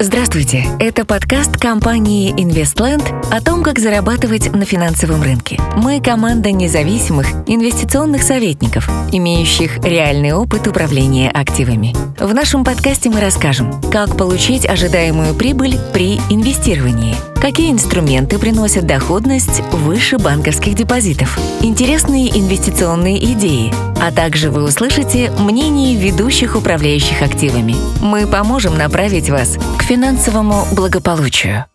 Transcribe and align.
Здравствуйте, 0.00 0.64
это 0.78 1.04
подкаст 1.04 1.56
компании 1.56 2.32
InvestLand 2.32 3.32
о 3.32 3.42
том, 3.42 3.64
как 3.64 3.80
зарабатывать 3.80 4.54
на 4.54 4.64
финансовом 4.64 5.24
рынке. 5.24 5.58
Мы 5.74 6.00
команда 6.00 6.52
независимых 6.52 7.26
инвестиционных 7.48 8.22
советников, 8.22 8.88
имеющих 9.10 9.78
реальный 9.78 10.34
опыт 10.34 10.68
управления 10.68 11.28
активами. 11.28 11.96
В 12.16 12.32
нашем 12.32 12.64
подкасте 12.64 13.10
мы 13.10 13.20
расскажем, 13.20 13.80
как 13.90 14.16
получить 14.16 14.68
ожидаемую 14.68 15.34
прибыль 15.34 15.76
при 15.92 16.18
инвестировании, 16.30 17.16
какие 17.40 17.72
инструменты 17.72 18.38
приносят 18.38 18.86
доходность 18.86 19.60
выше 19.72 20.18
банковских 20.18 20.74
депозитов, 20.74 21.38
интересные 21.62 22.28
инвестиционные 22.28 23.18
идеи, 23.32 23.70
а 24.00 24.12
также 24.14 24.50
вы 24.50 24.64
услышите 24.64 25.30
мнение 25.38 25.96
ведущих 25.96 26.56
управляющих 26.56 27.22
активами. 27.22 27.74
Мы 28.02 28.26
поможем 28.26 28.76
направить 28.76 29.30
вас 29.30 29.56
к 29.78 29.82
финансовому 29.82 30.64
благополучию. 30.74 31.66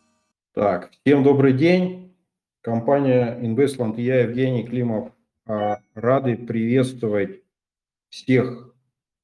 Так, 0.53 0.91
всем 1.03 1.23
добрый 1.23 1.53
день. 1.53 2.15
Компания 2.61 3.37
Investland 3.41 3.99
я, 3.99 4.21
Евгений 4.21 4.63
Климов, 4.63 5.11
а, 5.45 5.79
рады 5.95 6.37
приветствовать 6.37 7.41
всех 8.09 8.73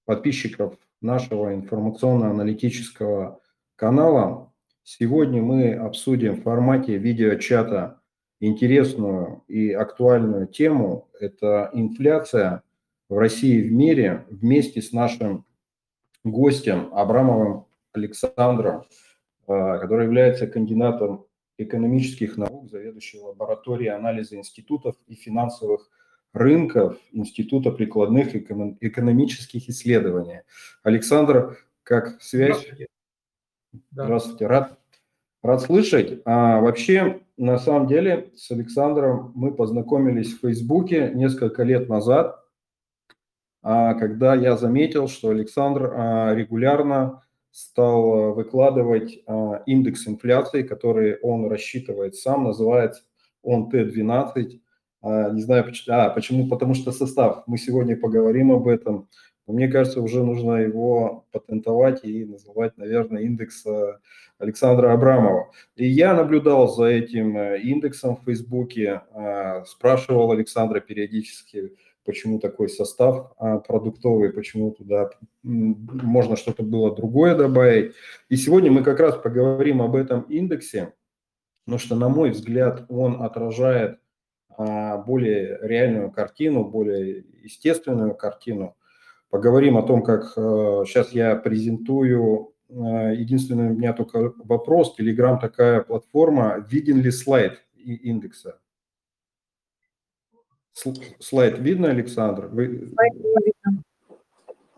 подписчиков 0.06 0.74
нашего 1.02 1.54
информационно-аналитического 1.54 3.40
канала. 3.76 4.49
Сегодня 4.92 5.44
мы 5.44 5.76
обсудим 5.76 6.34
в 6.34 6.42
формате 6.42 6.98
видеочата 6.98 8.02
интересную 8.40 9.44
и 9.48 9.72
актуальную 9.72 10.48
тему. 10.48 11.10
Это 11.20 11.70
инфляция 11.74 12.64
в 13.08 13.16
России 13.16 13.60
и 13.60 13.70
в 13.70 13.72
мире 13.72 14.26
вместе 14.32 14.82
с 14.82 14.92
нашим 14.92 15.46
гостем 16.24 16.90
Абрамовым 16.92 17.68
Александром, 17.94 18.86
а, 19.46 19.78
который 19.78 20.06
является 20.06 20.48
кандидатом 20.48 21.28
экономических 21.60 22.36
наук, 22.38 22.72
заведующий 22.72 23.20
лабораторией 23.20 23.94
анализа 23.94 24.38
институтов 24.38 24.96
и 25.06 25.14
финансовых 25.14 25.88
рынков 26.34 26.98
Института 27.12 27.70
прикладных 27.70 28.36
экономических 28.36 29.70
исследований. 29.70 30.42
Александр, 30.82 31.60
как 31.84 32.20
связь? 32.24 32.58
Здравствуйте. 32.58 32.88
Здравствуйте, 33.92 34.48
рад, 34.48 34.79
рад 35.42 35.62
слышать. 35.62 36.22
А 36.26 36.60
вообще, 36.60 37.22
на 37.38 37.58
самом 37.58 37.88
деле, 37.88 38.32
с 38.36 38.52
Александром 38.52 39.32
мы 39.36 39.54
познакомились 39.54 40.34
в 40.34 40.42
Фейсбуке 40.42 41.12
несколько 41.14 41.64
лет 41.64 41.90
назад, 41.90 42.40
а, 43.62 43.94
когда 43.94 44.36
я 44.36 44.56
заметил, 44.56 45.08
что 45.08 45.30
Александр 45.30 45.92
а, 45.94 46.34
регулярно 46.34 47.24
стал 47.52 48.14
э, 48.14 48.34
выкладывать 48.34 49.20
а, 49.26 49.64
индекс 49.66 50.08
инфляции, 50.08 50.64
который 50.64 51.20
он 51.20 51.48
рассчитывает 51.48 52.16
сам, 52.16 52.44
называется 52.44 53.04
он 53.42 53.70
Т12. 53.70 54.60
А, 55.02 55.30
не 55.32 55.42
знаю, 55.42 55.66
почему, 55.66 55.96
а, 55.96 56.10
почему, 56.10 56.48
потому 56.48 56.74
что 56.74 56.92
состав. 56.92 57.44
Мы 57.48 57.58
сегодня 57.58 57.98
поговорим 57.98 58.52
об 58.52 58.68
этом. 58.68 59.10
Но 59.50 59.56
мне 59.56 59.68
кажется, 59.68 60.00
уже 60.00 60.24
нужно 60.24 60.58
его 60.58 61.26
патентовать 61.32 62.06
и 62.06 62.24
называть, 62.24 62.78
наверное, 62.78 63.24
индекс 63.24 63.66
э, 63.66 63.98
Александра 64.38 64.94
Абрамова. 64.94 65.50
И 65.76 65.88
я 65.88 66.14
наблюдал 66.14 66.68
за 66.68 66.86
этим 66.86 67.36
э, 67.36 67.60
индексом 67.60 68.16
в 68.16 68.26
Фейсбуке, 68.26 69.02
а, 69.12 69.66
спрашивал 69.66 70.32
Александра 70.32 70.82
периодически, 70.82 71.76
почему 72.06 72.38
такой 72.38 72.70
состав 72.70 73.34
продуктовый, 73.68 74.32
почему 74.32 74.70
туда 74.70 75.10
можно 75.42 76.36
что-то 76.36 76.62
было 76.62 76.96
другое 76.96 77.36
добавить. 77.36 77.96
И 78.30 78.36
сегодня 78.36 78.72
мы 78.72 78.84
как 78.84 79.00
раз 79.00 79.18
поговорим 79.18 79.82
об 79.82 79.96
этом 79.96 80.22
индексе, 80.30 80.94
потому 81.66 81.80
что, 81.80 81.96
на 81.96 82.10
мой 82.10 82.30
взгляд, 82.30 82.86
он 82.88 83.24
отражает 83.24 84.00
более 84.58 85.58
реальную 85.62 86.12
картину, 86.12 86.66
более 86.66 87.24
естественную 87.42 88.14
картину. 88.14 88.76
Поговорим 89.30 89.78
о 89.78 89.84
том, 89.84 90.02
как 90.04 90.34
сейчас 90.34 91.14
э, 91.14 91.18
я 91.18 91.36
презентую. 91.36 92.54
Э, 92.70 93.14
единственный 93.16 93.68
у 93.68 93.76
меня 93.76 93.94
только 93.94 94.34
вопрос. 94.44 94.96
Telegram 95.00 95.40
такая 95.40 95.82
платформа. 95.82 96.66
Виден 96.70 97.02
ли 97.02 97.12
слайд 97.12 97.64
индекса? 97.76 98.60
Слайд 101.20 101.60
видно, 101.60 101.90
Александр? 101.90 102.48
Вы... 102.48 102.92
Слайд 102.94 103.14
не 103.14 103.36
видно. 103.46 103.84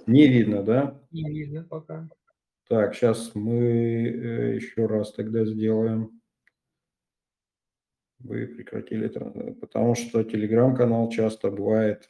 Не 0.07 0.27
видно, 0.27 0.63
да? 0.63 0.99
Не 1.11 1.29
видно 1.29 1.63
пока. 1.63 2.09
Так, 2.67 2.95
сейчас 2.95 3.33
мы 3.35 3.57
э, 3.57 4.55
еще 4.55 4.85
раз 4.85 5.13
тогда 5.13 5.45
сделаем. 5.45 6.21
Вы 8.19 8.47
прекратили, 8.47 9.07
потому 9.59 9.95
что 9.95 10.23
телеграм-канал 10.23 11.09
часто 11.09 11.49
бывает. 11.49 12.09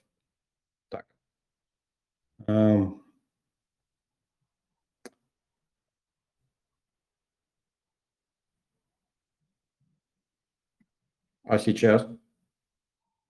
А 11.51 11.57
сейчас? 11.59 12.07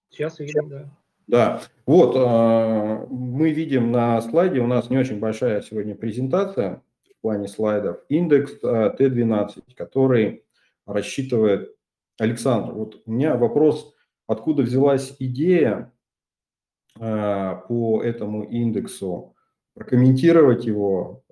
Сейчас 0.10 0.40
видим, 0.40 0.70
да. 0.70 0.90
Да, 1.28 1.62
вот 1.86 2.16
э, 2.16 3.08
мы 3.10 3.52
видим 3.52 3.92
на 3.92 4.22
слайде, 4.22 4.60
у 4.60 4.68
нас 4.68 4.90
не 4.90 4.98
очень 4.98 5.20
большая 5.20 5.62
сегодня 5.62 5.96
презентация 5.96 6.84
в 7.18 7.22
плане 7.22 7.48
слайдов, 7.48 7.98
индекс 8.10 8.54
э, 8.62 8.96
Т12, 9.00 9.76
который 9.76 10.44
рассчитывает 10.86 11.74
Александр. 12.20 12.74
Вот 12.74 13.02
у 13.06 13.12
меня 13.12 13.36
вопрос, 13.38 13.96
откуда 14.28 14.64
взялась 14.64 15.16
идея 15.20 15.92
по 17.02 18.02
этому 18.04 18.44
индексу, 18.44 19.36
прокомментировать 19.74 20.66
его, 20.66 21.24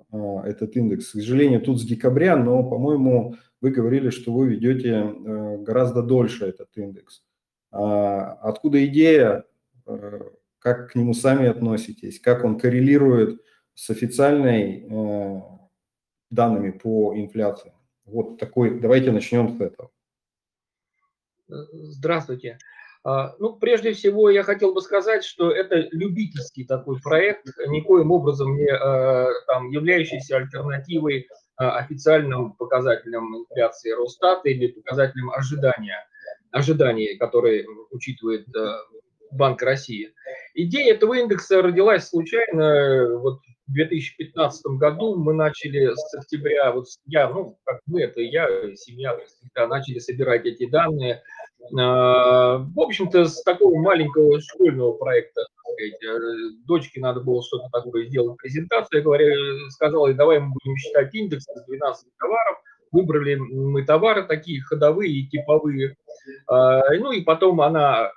этот 0.44 0.76
индекс. 0.76 1.10
К 1.10 1.12
сожалению, 1.20 1.62
тут 1.62 1.80
с 1.80 1.86
декабря, 1.86 2.36
но, 2.36 2.64
по-моему, 2.68 3.36
вы 3.62 3.70
говорили, 3.70 4.10
что 4.10 4.34
вы 4.34 4.48
ведете 4.48 5.14
гораздо 5.60 6.02
дольше 6.02 6.48
этот 6.48 6.76
индекс. 6.76 7.22
А, 7.72 8.34
откуда 8.42 8.84
идея, 8.88 9.46
э, 9.86 10.22
как 10.60 10.92
к 10.92 10.96
нему 10.96 11.14
сами 11.14 11.48
относитесь, 11.48 12.20
как 12.20 12.44
он 12.44 12.60
коррелирует 12.60 13.42
с 13.76 13.90
официальной 13.90 14.86
э, 14.90 15.42
данными 16.32 16.72
по 16.72 17.16
инфляции? 17.16 17.74
Вот 18.06 18.40
такой, 18.40 18.80
давайте 18.80 19.12
начнем 19.12 19.56
с 19.58 19.62
этого. 19.62 19.92
Здравствуйте. 21.48 22.58
А, 23.04 23.34
ну, 23.40 23.54
прежде 23.54 23.94
всего, 23.94 24.30
я 24.30 24.44
хотел 24.44 24.74
бы 24.74 24.82
сказать, 24.82 25.24
что 25.24 25.52
это 25.52 25.88
любительский 25.92 26.66
такой 26.66 27.00
проект, 27.02 27.46
никоим 27.68 28.12
образом 28.12 28.56
не 28.56 28.68
э, 28.68 29.28
там, 29.48 29.70
являющийся 29.70 30.38
альтернативой 30.38 31.28
официальным 31.56 32.54
показателям 32.54 33.36
инфляции 33.38 33.92
Росстата 33.92 34.48
или 34.48 34.68
показателям 34.68 35.30
ожидания 35.32 36.06
ожиданий, 36.52 37.18
которые 37.18 37.66
учитывает 37.92 38.48
э, 38.56 38.76
Банк 39.32 39.62
России. 39.62 40.14
Идея 40.54 40.94
этого 40.94 41.14
индекса 41.16 41.62
родилась 41.62 42.08
случайно. 42.08 43.18
Вот 43.20 43.40
в 43.59 43.59
2015 43.74 44.66
году 44.78 45.16
мы 45.16 45.34
начали 45.34 45.94
с 45.94 46.14
октября, 46.16 46.72
вот 46.72 46.86
я, 47.06 47.30
ну, 47.30 47.58
как 47.66 47.80
мы, 47.86 48.02
это 48.02 48.22
я, 48.22 48.48
семья, 48.76 49.18
начали 49.56 50.00
собирать 50.00 50.46
эти 50.46 50.70
данные. 50.70 51.22
А, 51.78 52.58
в 52.58 52.80
общем-то, 52.80 53.26
с 53.26 53.44
такого 53.44 53.78
маленького 53.78 54.40
школьного 54.42 54.94
проекта. 54.94 55.42
Э, 55.80 56.50
дочке 56.66 57.00
надо 57.00 57.22
было 57.22 57.42
что-то 57.44 57.70
такое 57.72 58.06
сделать, 58.08 58.38
презентацию. 58.38 59.00
Я 59.00 59.04
говорю, 59.04 59.70
сказала, 59.70 60.14
давай 60.14 60.40
мы 60.40 60.52
будем 60.62 60.76
считать 60.78 61.14
индекс 61.14 61.46
из 61.48 61.64
12 61.66 62.08
товаров, 62.18 62.58
выбрали 62.92 63.36
мы 63.36 63.84
товары 63.86 64.24
такие 64.24 64.62
ходовые 64.62 65.12
и 65.12 65.28
типовые. 65.28 65.96
А, 66.48 66.82
ну 66.96 67.12
и 67.12 67.22
потом 67.22 67.62
она 67.62 68.08
э, 68.08 68.12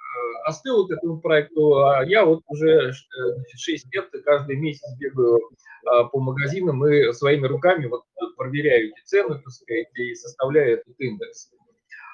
остыла 0.45 0.87
к 0.87 0.91
этому 0.91 1.21
проекту, 1.21 1.85
а 1.85 2.05
я 2.05 2.25
вот 2.25 2.43
уже 2.49 2.93
6 2.93 3.85
э, 3.85 3.89
лет 3.93 4.25
каждый 4.25 4.57
месяц 4.57 4.87
бегаю 4.99 5.41
а, 5.87 6.05
по 6.05 6.21
магазинам 6.21 6.85
и 6.87 7.13
своими 7.13 7.47
руками 7.47 7.87
вот 7.87 8.03
проверяю 8.37 8.89
эти 8.89 9.05
цены, 9.05 9.37
так 9.37 9.51
сказать, 9.51 9.89
и 9.95 10.15
составляю 10.15 10.79
этот 10.79 10.99
индекс. 10.99 11.51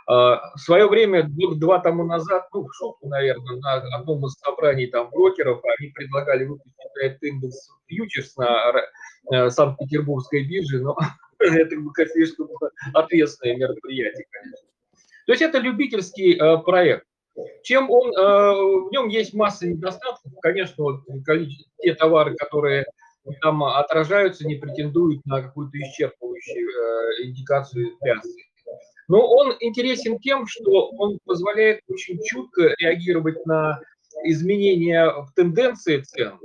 В 0.07 0.57
свое 0.57 0.89
время, 0.89 1.29
год-два 1.29 1.81
тому 1.81 2.03
назад, 2.03 2.49
ну, 2.55 2.67
в 2.67 2.75
шутку, 2.75 3.09
наверное, 3.09 3.57
на 3.57 3.75
одном 3.99 4.25
из 4.25 4.33
собраний 4.39 4.87
там 4.87 5.11
брокеров, 5.11 5.61
они 5.79 5.91
предлагали 5.91 6.45
выпустить 6.47 6.75
этот 7.03 7.23
индекс 7.23 7.71
фьючерс 7.89 8.37
на 8.37 8.73
э, 9.33 9.51
Санкт-Петербургской 9.51 10.45
бирже, 10.45 10.81
но 10.81 10.97
это, 11.39 11.77
как 11.95 12.09
слишком 12.09 12.49
ответственное 12.95 13.57
мероприятие, 13.57 14.27
конечно. 14.31 14.69
То 15.27 15.33
есть 15.33 15.43
это 15.43 15.59
любительский 15.59 16.35
э, 16.35 16.59
проект. 16.59 17.05
Чем 17.63 17.91
он, 17.91 18.09
э, 18.09 18.21
в 18.21 18.91
нем 18.91 19.09
есть 19.09 19.35
масса 19.35 19.67
недостатков, 19.67 20.33
конечно, 20.41 20.85
вот, 20.85 21.03
количество, 21.25 21.71
те 21.81 21.95
товары, 21.95 22.35
которые 22.35 22.87
там 23.43 23.63
отражаются, 23.63 24.47
не 24.47 24.57
претендуют 24.57 25.25
на 25.27 25.43
какую-то 25.43 25.77
исчерпывающую 25.79 26.67
э, 26.67 27.25
индикацию 27.25 27.91
инфляции. 27.93 28.45
Но 29.09 29.27
он 29.27 29.57
интересен 29.61 30.19
тем, 30.19 30.47
что 30.47 30.91
он 30.91 31.19
позволяет 31.25 31.81
очень 31.89 32.19
чутко 32.25 32.75
реагировать 32.79 33.45
на 33.47 33.81
изменения 34.25 35.09
в 35.11 35.33
тенденции 35.35 36.01
цен. 36.01 36.39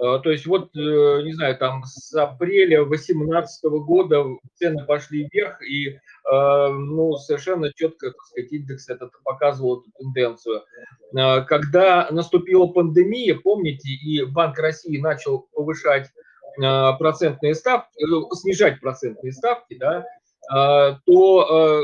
Э, 0.00 0.18
то 0.22 0.30
есть 0.30 0.46
вот, 0.46 0.74
э, 0.74 1.22
не 1.24 1.32
знаю, 1.34 1.56
там 1.58 1.84
с 1.84 2.14
апреля 2.14 2.84
2018 2.84 3.64
года 3.84 4.24
цены 4.54 4.84
пошли 4.86 5.28
вверх, 5.30 5.60
и 5.62 5.88
э, 5.88 5.98
ну, 6.68 7.16
совершенно 7.16 7.72
четко, 7.72 8.10
так 8.10 8.22
сказать, 8.24 8.52
индекс 8.52 8.88
этот 8.88 9.12
показывал 9.24 9.80
эту 9.80 9.90
тенденцию. 9.98 10.62
Когда 11.12 12.08
наступила 12.12 12.68
пандемия, 12.68 13.34
помните, 13.34 13.90
и 13.90 14.24
Банк 14.24 14.58
России 14.58 14.96
начал 14.96 15.48
повышать 15.52 16.08
процентные 16.56 17.56
ставки, 17.56 17.90
снижать 18.36 18.80
процентные 18.80 19.32
ставки, 19.32 19.76
да, 19.76 20.04
то 21.04 21.82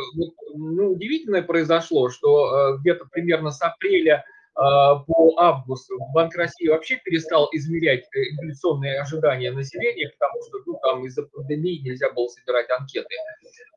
ну, 0.54 0.92
удивительное 0.92 1.42
произошло, 1.42 2.08
что 2.08 2.78
где-то 2.78 3.06
примерно 3.10 3.50
с 3.50 3.60
апреля 3.62 4.18
а, 4.18 4.35
по 4.56 5.34
августу 5.36 5.98
Банк 6.14 6.34
России 6.34 6.68
вообще 6.68 6.96
перестал 7.04 7.48
измерять 7.52 8.04
э, 8.14 8.30
инфляционные 8.32 9.00
ожидания 9.00 9.52
населения, 9.52 10.10
потому 10.18 10.42
что 10.48 10.58
ну, 10.64 10.78
там 10.82 11.04
из-за 11.06 11.24
пандемии 11.24 11.82
нельзя 11.82 12.10
было 12.12 12.26
собирать 12.28 12.70
анкеты. 12.70 13.14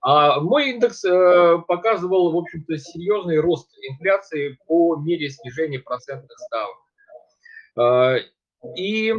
А 0.01 0.39
мой 0.39 0.69
индекс 0.71 1.03
э, 1.03 1.57
показывал, 1.67 2.31
в 2.31 2.37
общем-то, 2.37 2.77
серьезный 2.77 3.39
рост 3.39 3.69
инфляции 3.81 4.57
по 4.67 4.95
мере 4.95 5.29
снижения 5.29 5.79
процентных 5.79 6.39
ставок. 6.39 6.77
А, 7.75 8.15
и 8.77 9.13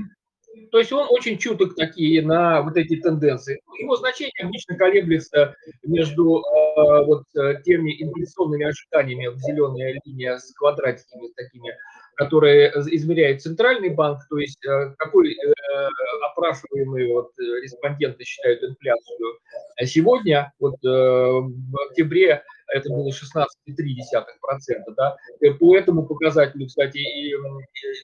то 0.71 0.79
есть 0.79 0.93
он 0.93 1.07
очень 1.11 1.39
чуток 1.39 1.75
такие 1.75 2.23
на 2.23 2.63
вот 2.63 2.77
эти 2.77 2.97
тенденции. 2.97 3.61
Его 3.79 3.97
значение 3.97 4.33
обычно 4.43 4.77
колеблется 4.77 5.55
между 5.83 6.39
э, 6.39 7.05
вот 7.05 7.25
э, 7.37 7.63
теми 7.65 8.03
инфляционными 8.03 8.67
ожиданиями, 8.67 9.29
в 9.29 9.39
зеленая 9.39 9.99
линия 10.05 10.39
с 10.39 10.53
квадратиками 10.55 11.29
такими, 11.37 11.77
которые 12.17 12.71
измеряет 12.71 13.43
центральный 13.43 13.91
банк, 13.91 14.21
то 14.29 14.39
есть 14.39 14.65
э, 14.67 14.95
какой 14.99 15.33
э, 15.33 15.55
опрашиваемые 16.33 17.15
вот, 17.15 17.31
респонденты 17.39 18.25
считают 18.25 18.63
инфляцию. 18.63 19.39
А 19.77 19.87
сегодня, 19.87 20.53
вот 20.59 20.75
э, 20.85 20.89
в 20.89 21.91
октябре 21.91 22.43
это 22.73 22.91
было 22.91 23.09
16,3%. 23.09 23.45
Да? 24.97 25.17
И 25.41 25.51
по 25.51 25.77
этому 25.77 26.07
показателю, 26.07 26.67
кстати, 26.67 26.99
и, 26.99 27.35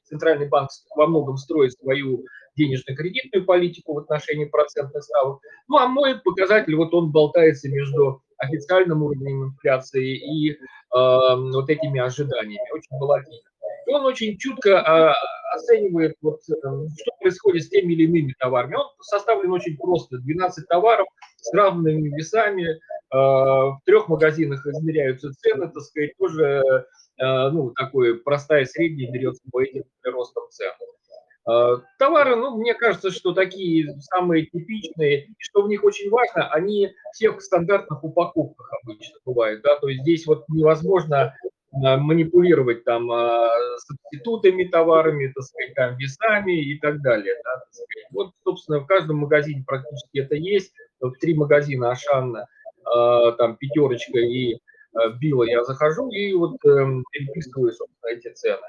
Центральный 0.05 0.47
банк 0.47 0.69
во 0.95 1.07
многом 1.07 1.37
строит 1.37 1.73
свою 1.73 2.23
денежно-кредитную 2.57 3.45
политику 3.45 3.93
в 3.93 3.99
отношении 3.99 4.45
процентных 4.45 5.03
ставок. 5.03 5.41
Ну, 5.67 5.77
а 5.77 5.87
мой 5.87 6.19
показатель, 6.19 6.75
вот 6.75 6.93
он 6.93 7.11
болтается 7.11 7.69
между 7.69 8.21
официальным 8.37 9.03
уровнем 9.03 9.45
инфляции 9.45 10.17
и 10.17 10.51
э, 10.51 10.57
вот 10.91 11.69
этими 11.69 11.99
ожиданиями, 11.99 12.73
очень 12.73 12.97
волатильно. 12.99 13.49
И 13.87 13.91
он 13.91 14.05
очень 14.05 14.37
чутко 14.37 14.69
э, 14.69 15.13
оценивает, 15.55 16.15
вот, 16.21 16.39
э, 16.49 16.53
что 16.53 17.11
происходит 17.19 17.63
с 17.63 17.69
теми 17.69 17.93
или 17.93 18.03
иными 18.03 18.33
товарами. 18.39 18.75
Он 18.75 18.87
составлен 19.01 19.51
очень 19.51 19.77
просто. 19.77 20.17
12 20.17 20.67
товаров 20.67 21.07
с 21.37 21.53
равными 21.53 22.09
весами. 22.09 22.79
Э, 23.13 23.17
в 23.17 23.79
трех 23.85 24.09
магазинах 24.09 24.65
измеряются 24.65 25.31
цены, 25.33 25.69
так 25.69 25.81
сказать, 25.81 26.11
тоже 26.17 26.85
э, 27.19 27.49
ну, 27.49 27.71
такое 27.71 28.15
простая 28.15 28.65
средняя 28.65 29.11
берется 29.11 29.41
по 29.51 29.61
этим 29.61 29.83
ростом 30.03 30.43
цен. 30.49 30.73
Э, 31.49 31.77
товары, 31.97 32.35
ну, 32.35 32.57
мне 32.57 32.73
кажется, 32.73 33.09
что 33.09 33.33
такие 33.33 33.97
самые 34.01 34.47
типичные, 34.47 35.27
и 35.27 35.35
что 35.39 35.61
в 35.63 35.69
них 35.69 35.85
очень 35.85 36.09
важно, 36.09 36.49
они 36.51 36.91
всех 37.13 37.41
стандартных 37.41 38.03
упаковках 38.03 38.69
обычно 38.83 39.17
бывают, 39.25 39.61
да, 39.61 39.77
то 39.77 39.87
есть 39.87 40.01
здесь 40.01 40.27
вот 40.27 40.43
невозможно 40.49 41.33
э, 41.45 41.97
манипулировать 41.97 42.83
там 42.83 43.09
э, 43.09 43.47
субститутами 43.77 44.65
товарами, 44.65 45.31
так 45.33 45.43
сказать, 45.45 45.73
там, 45.75 45.95
весами 45.95 46.61
и 46.61 46.77
так 46.79 47.01
далее. 47.01 47.35
Да, 47.41 47.59
так. 47.59 47.87
Вот, 48.11 48.31
собственно, 48.43 48.79
в 48.81 48.85
каждом 48.85 49.17
магазине 49.17 49.63
практически 49.65 50.19
это 50.19 50.35
есть. 50.35 50.73
Три 51.21 51.35
магазина 51.35 51.91
Ашан, 51.91 52.35
там 53.37 53.57
пятерочка 53.57 54.19
и 54.19 54.57
Билла 55.19 55.43
я 55.43 55.63
захожу 55.63 56.09
и 56.09 56.33
вот 56.33 56.57
эм, 56.65 57.03
переписываю, 57.11 57.71
собственно, 57.71 58.11
эти 58.11 58.33
цены. 58.33 58.65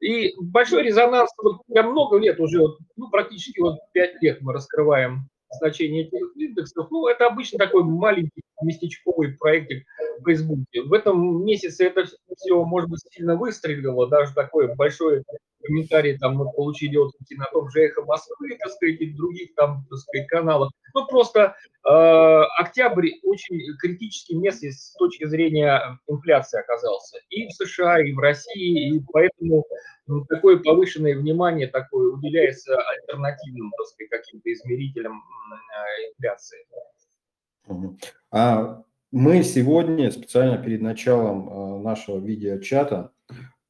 И 0.00 0.32
большой 0.40 0.82
резонанс, 0.82 1.30
вот 1.42 1.60
я 1.68 1.82
много 1.82 2.18
лет 2.18 2.40
уже, 2.40 2.60
ну, 2.96 3.10
практически 3.10 3.60
вот 3.60 3.78
5 3.92 4.22
лет 4.22 4.38
мы 4.40 4.52
раскрываем 4.54 5.28
значение 5.58 6.06
этих 6.06 6.36
индексов. 6.36 6.88
Ну, 6.90 7.06
это 7.06 7.26
обычно 7.26 7.58
такой 7.58 7.84
маленький 7.84 8.42
местечковый 8.62 9.36
проектик 9.38 9.84
в 10.20 10.24
Фейсбуке. 10.24 10.82
В 10.82 10.92
этом 10.92 11.44
месяце 11.44 11.86
это 11.86 12.04
все, 12.36 12.64
может 12.64 12.88
быть, 12.88 13.00
сильно 13.10 13.36
выстрелило, 13.36 14.08
даже 14.08 14.34
такой 14.34 14.74
большой 14.74 15.22
комментарий 15.62 16.18
там 16.18 16.36
мы 16.36 16.50
получили 16.52 16.96
отклики 16.96 17.34
на 17.34 17.46
том 17.46 17.70
же 17.70 17.82
«Эхо 17.82 18.02
Москвы», 18.02 18.56
так 18.58 18.70
сказать, 18.72 19.00
и 19.00 19.12
других 19.12 19.54
там, 19.54 19.86
так 19.88 19.98
сказать, 19.98 20.26
каналах. 20.28 20.70
Ну, 20.94 21.06
просто 21.06 21.56
э, 21.88 21.90
октябрь 22.58 23.10
очень 23.22 23.60
критическим 23.78 24.40
местом 24.40 24.70
с 24.70 24.94
точки 24.94 25.24
зрения 25.26 25.98
инфляции 26.08 26.60
оказался. 26.60 27.18
И 27.30 27.46
в 27.46 27.52
США, 27.52 28.00
и 28.00 28.12
в 28.12 28.18
России, 28.18 28.96
и 28.96 29.02
поэтому 29.12 29.64
ну, 30.06 30.24
такое 30.24 30.58
повышенное 30.58 31.16
внимание 31.16 31.68
такое 31.68 32.12
уделяется 32.12 32.76
альтернативным, 32.76 33.70
так 33.76 33.86
сказать, 33.86 34.10
каким-то 34.10 34.52
измерителям 34.52 35.14
э, 35.14 36.10
инфляции. 36.10 36.58
А 38.32 38.82
мы 39.12 39.42
сегодня 39.42 40.10
специально 40.10 40.56
перед 40.58 40.80
началом 40.82 41.48
э, 41.48 41.82
нашего 41.82 42.18
видеочата 42.18 43.12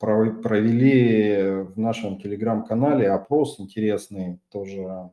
провели 0.00 1.62
в 1.62 1.78
нашем 1.78 2.18
телеграм-канале 2.18 3.10
опрос 3.10 3.60
интересный 3.60 4.40
тоже, 4.50 5.10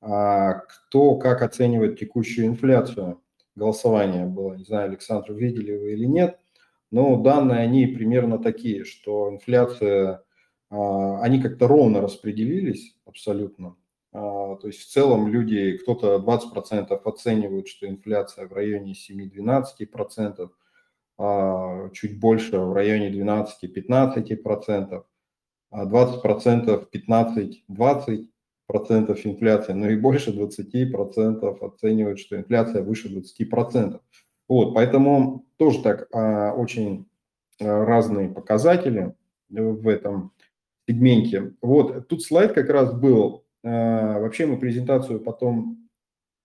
а, 0.00 0.54
кто 0.54 1.16
как 1.16 1.42
оценивает 1.42 1.98
текущую 1.98 2.46
инфляцию. 2.46 3.20
Голосование 3.56 4.24
было, 4.24 4.54
не 4.54 4.64
знаю, 4.64 4.88
Александр, 4.88 5.32
видели 5.32 5.76
вы 5.76 5.92
или 5.92 6.06
нет, 6.06 6.38
но 6.90 7.16
данные 7.20 7.60
они 7.60 7.86
примерно 7.86 8.38
такие, 8.38 8.84
что 8.84 9.28
инфляция, 9.30 10.22
а, 10.70 11.20
они 11.20 11.42
как-то 11.42 11.66
ровно 11.66 12.00
распределились 12.00 12.96
абсолютно. 13.04 13.76
А, 14.12 14.56
то 14.56 14.68
есть 14.68 14.80
в 14.80 14.86
целом 14.90 15.28
люди, 15.28 15.78
кто-то 15.78 16.18
20% 16.18 17.00
оценивают, 17.04 17.66
что 17.66 17.88
инфляция 17.88 18.46
в 18.46 18.52
районе 18.52 18.94
7-12%, 18.94 20.38
а, 20.38 20.61
чуть 21.92 22.18
больше 22.18 22.58
в 22.58 22.72
районе 22.72 23.10
12-15%, 23.10 25.04
а 25.70 25.86
20% 25.86 26.86
15-20% 26.92 28.28
инфляция, 29.24 29.74
но 29.74 29.90
и 29.90 29.96
больше 29.96 30.30
20% 30.30 31.66
оценивают, 31.66 32.18
что 32.18 32.36
инфляция 32.36 32.82
выше 32.82 33.08
20%. 33.08 34.00
Вот, 34.48 34.74
поэтому 34.74 35.46
тоже 35.56 35.82
так 35.82 36.08
а, 36.12 36.52
очень 36.52 37.06
а, 37.60 37.84
разные 37.84 38.28
показатели 38.28 39.14
в 39.48 39.88
этом 39.88 40.32
сегменте. 40.88 41.54
Вот, 41.62 42.08
тут 42.08 42.22
слайд 42.22 42.52
как 42.52 42.68
раз 42.68 42.92
был. 42.92 43.44
А, 43.64 44.18
вообще 44.18 44.46
мы 44.46 44.58
презентацию 44.58 45.20
потом 45.20 45.88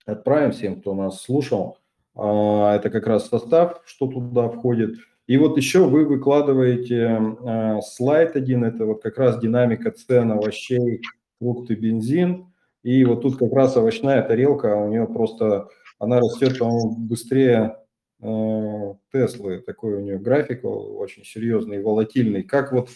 отправим 0.06 0.52
всем, 0.52 0.80
кто 0.80 0.94
нас 0.94 1.22
слушал. 1.22 1.80
А, 2.18 2.76
это 2.76 2.90
как 2.90 3.08
раз 3.08 3.28
состав, 3.30 3.82
что 3.86 4.08
туда 4.08 4.50
входит. 4.50 4.96
И 5.28 5.38
вот 5.38 5.58
еще 5.58 5.86
вы 5.86 6.06
выкладываете 6.06 7.22
а, 7.46 7.82
слайд 7.82 8.36
один, 8.36 8.64
это 8.64 8.86
вот 8.86 9.04
как 9.04 9.18
раз 9.18 9.40
динамика 9.40 9.92
цен 9.92 10.32
овощей, 10.32 11.02
фрукты, 11.40 11.76
бензин. 11.76 12.48
И 12.84 13.04
вот 13.06 13.22
тут 13.22 13.38
как 13.38 13.52
раз 13.54 13.78
овощная 13.78 14.22
тарелка, 14.24 14.76
у 14.76 14.90
нее 14.90 15.06
просто, 15.06 15.68
она 16.00 16.20
растет, 16.20 16.58
по-моему, 16.58 16.96
быстрее 16.98 17.78
а, 18.22 18.96
Теслы. 19.12 19.60
Такой 19.60 19.96
у 19.96 20.02
нее 20.02 20.18
график 20.18 20.62
очень 20.64 21.24
серьезный, 21.24 21.82
волатильный. 21.82 22.44
Как 22.44 22.72
вот 22.72 22.90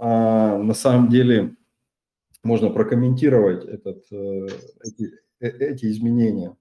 на 0.00 0.74
самом 0.74 1.08
деле 1.08 1.56
можно 2.44 2.70
прокомментировать 2.70 3.64
этот, 3.64 4.04
э, 4.12 4.46
эти, 4.84 5.10
э, 5.40 5.48
эти 5.48 5.90
изменения? 5.90 6.56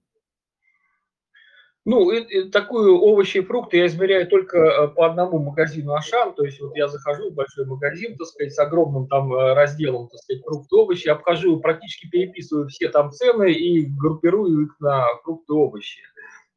Ну, 1.89 2.11
и, 2.11 2.19
и 2.19 2.49
такую 2.49 2.99
овощи 2.99 3.37
и 3.37 3.41
фрукты 3.41 3.77
я 3.77 3.85
измеряю 3.85 4.27
только 4.27 4.57
э, 4.57 4.87
по 4.89 5.05
одному 5.05 5.39
магазину 5.39 5.93
Ашан, 5.93 6.33
то 6.33 6.43
есть 6.43 6.59
вот 6.59 6.75
я 6.75 6.89
захожу 6.89 7.29
в 7.29 7.33
большой 7.33 7.65
магазин, 7.65 8.17
так 8.17 8.27
сказать, 8.27 8.53
с 8.53 8.59
огромным 8.59 9.07
там 9.07 9.33
э, 9.33 9.53
разделом, 9.53 10.09
так 10.09 10.19
сказать, 10.19 10.43
фрукты, 10.43 10.75
овощи, 10.75 11.07
обхожу, 11.07 11.61
практически 11.61 12.09
переписываю 12.09 12.67
все 12.67 12.89
там 12.89 13.11
цены 13.11 13.53
и 13.53 13.85
группирую 13.85 14.65
их 14.65 14.75
на 14.81 15.07
фрукты, 15.23 15.53
овощи. 15.53 16.01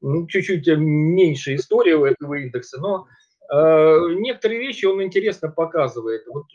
Ну, 0.00 0.26
чуть-чуть 0.26 0.66
э, 0.66 0.74
меньше 0.74 1.54
история 1.54 1.94
у 1.94 2.06
этого 2.06 2.34
индекса, 2.34 2.80
но 2.80 3.06
э, 3.52 4.14
некоторые 4.16 4.58
вещи 4.58 4.86
он 4.86 5.00
интересно 5.00 5.48
показывает. 5.48 6.26
Вот 6.26 6.46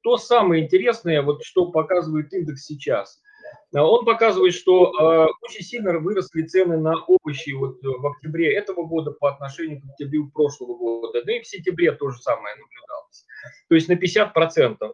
что 0.00 0.16
самое 0.16 0.64
интересное, 0.64 1.20
вот 1.20 1.44
что 1.44 1.70
показывает 1.70 2.32
индекс 2.32 2.64
сейчас– 2.64 3.20
он 3.74 4.04
показывает, 4.04 4.54
что 4.54 4.92
э, 4.92 5.28
очень 5.42 5.64
сильно 5.64 5.98
выросли 5.98 6.42
цены 6.42 6.76
на 6.76 6.94
овощи 7.04 7.50
вот 7.50 7.78
в 7.82 8.06
октябре 8.06 8.54
этого 8.54 8.84
года 8.84 9.12
по 9.12 9.30
отношению 9.30 9.80
к 9.80 9.84
октябрю 9.92 10.30
прошлого 10.30 10.76
года. 10.76 11.22
Да 11.24 11.32
и 11.32 11.40
в 11.40 11.46
сентябре 11.46 11.92
то 11.92 12.10
же 12.10 12.20
самое 12.20 12.54
наблюдалось. 12.56 13.26
То 13.68 13.74
есть 13.74 13.88
на 13.88 13.94
50%. 13.94 14.92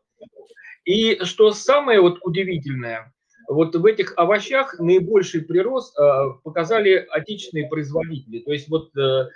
И 0.85 1.25
что 1.25 1.51
самое 1.51 2.01
вот 2.01 2.19
удивительное, 2.23 3.13
вот 3.49 3.75
в 3.75 3.85
этих 3.85 4.15
овощах 4.17 4.79
наибольший 4.79 5.43
прирост 5.43 5.99
э, 5.99 6.03
показали 6.45 7.07
отечественные 7.11 7.69
производители. 7.69 8.41
То 8.41 8.53
есть 8.53 8.69
вот 8.69 8.97
э, 8.97 9.29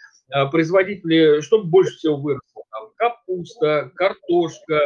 производители, 0.51 1.41
что 1.41 1.65
больше 1.65 1.97
всего 1.97 2.17
выросло? 2.17 2.63
Капуста, 2.97 3.91
картошка, 3.97 4.83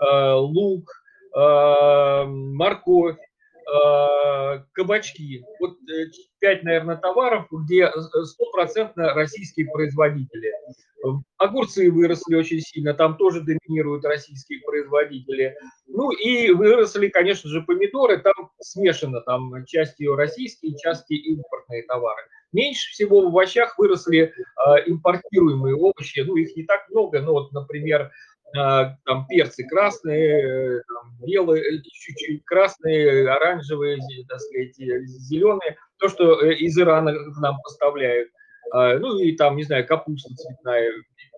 э, 0.00 0.32
лук, 0.32 0.90
э, 1.34 2.24
морковь, 2.24 3.18
Э, 3.18 3.27
кабачки. 4.72 5.44
Вот 5.60 5.76
э, 5.90 6.06
пять, 6.38 6.62
наверное, 6.62 6.96
товаров, 6.96 7.46
где 7.50 7.84
э, 7.84 8.24
стопроцентно 8.24 9.14
российские 9.14 9.66
производители. 9.70 10.52
Огурцы 11.36 11.90
выросли 11.92 12.34
очень 12.34 12.60
сильно, 12.60 12.92
там 12.92 13.16
тоже 13.16 13.40
доминируют 13.40 14.04
российские 14.04 14.60
производители. 14.66 15.56
Ну 15.86 16.10
и 16.10 16.50
выросли, 16.50 17.08
конечно 17.08 17.48
же, 17.48 17.62
помидоры, 17.62 18.18
там 18.18 18.50
смешано, 18.60 19.20
там 19.20 19.64
частью 19.66 20.16
российские, 20.16 20.76
частью 20.76 21.18
импортные 21.18 21.84
товары. 21.84 22.22
Меньше 22.52 22.90
всего 22.90 23.20
в 23.20 23.26
овощах 23.26 23.78
выросли 23.78 24.32
э, 24.32 24.32
импортируемые 24.86 25.76
овощи, 25.76 26.20
ну 26.20 26.36
их 26.36 26.56
не 26.56 26.64
так 26.64 26.88
много, 26.88 27.20
но 27.20 27.32
вот, 27.32 27.52
например, 27.52 28.10
там 28.52 29.26
перцы 29.28 29.66
красные, 29.66 30.82
там, 30.88 31.16
белые, 31.26 31.82
чуть-чуть 31.82 32.44
красные, 32.44 33.28
оранжевые, 33.30 33.98
так 34.28 34.40
сказать, 34.40 34.74
зеленые, 34.76 35.76
то, 35.98 36.08
что 36.08 36.40
э, 36.40 36.54
из 36.54 36.78
Ирана 36.78 37.12
нам 37.40 37.60
поставляют. 37.62 38.30
А, 38.72 38.98
ну 38.98 39.18
и 39.18 39.32
там, 39.36 39.56
не 39.56 39.64
знаю, 39.64 39.86
капуста 39.86 40.34
цветная 40.34 40.90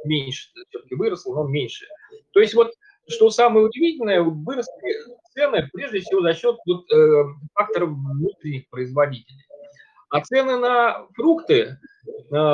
меньше, 0.05 0.49
все-таки 0.69 0.95
выросла, 0.95 1.35
но 1.35 1.49
меньше. 1.49 1.87
То 2.33 2.41
есть 2.41 2.55
вот, 2.55 2.73
что 3.09 3.31
самое 3.31 3.67
удивительное, 3.67 4.23
выросли 4.23 4.95
цены 5.33 5.69
прежде 5.73 6.01
всего 6.01 6.23
за 6.23 6.35
счет 6.35 6.57
вот, 6.67 6.91
э, 6.93 7.25
факторов 7.55 7.91
внутренних 7.91 8.69
производителей. 8.71 9.45
А 10.11 10.21
цены 10.23 10.57
на 10.57 11.07
фрукты, 11.15 11.79
э, 12.33 12.49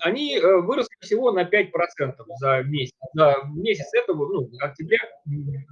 они 0.00 0.38
э, 0.38 0.60
выросли 0.62 0.96
всего 1.00 1.30
на 1.30 1.44
5% 1.44 2.14
за 2.40 2.62
месяц, 2.62 2.94
за 3.12 3.36
месяц 3.54 3.92
этого, 3.92 4.32
ну, 4.32 4.50
октября, 4.60 4.98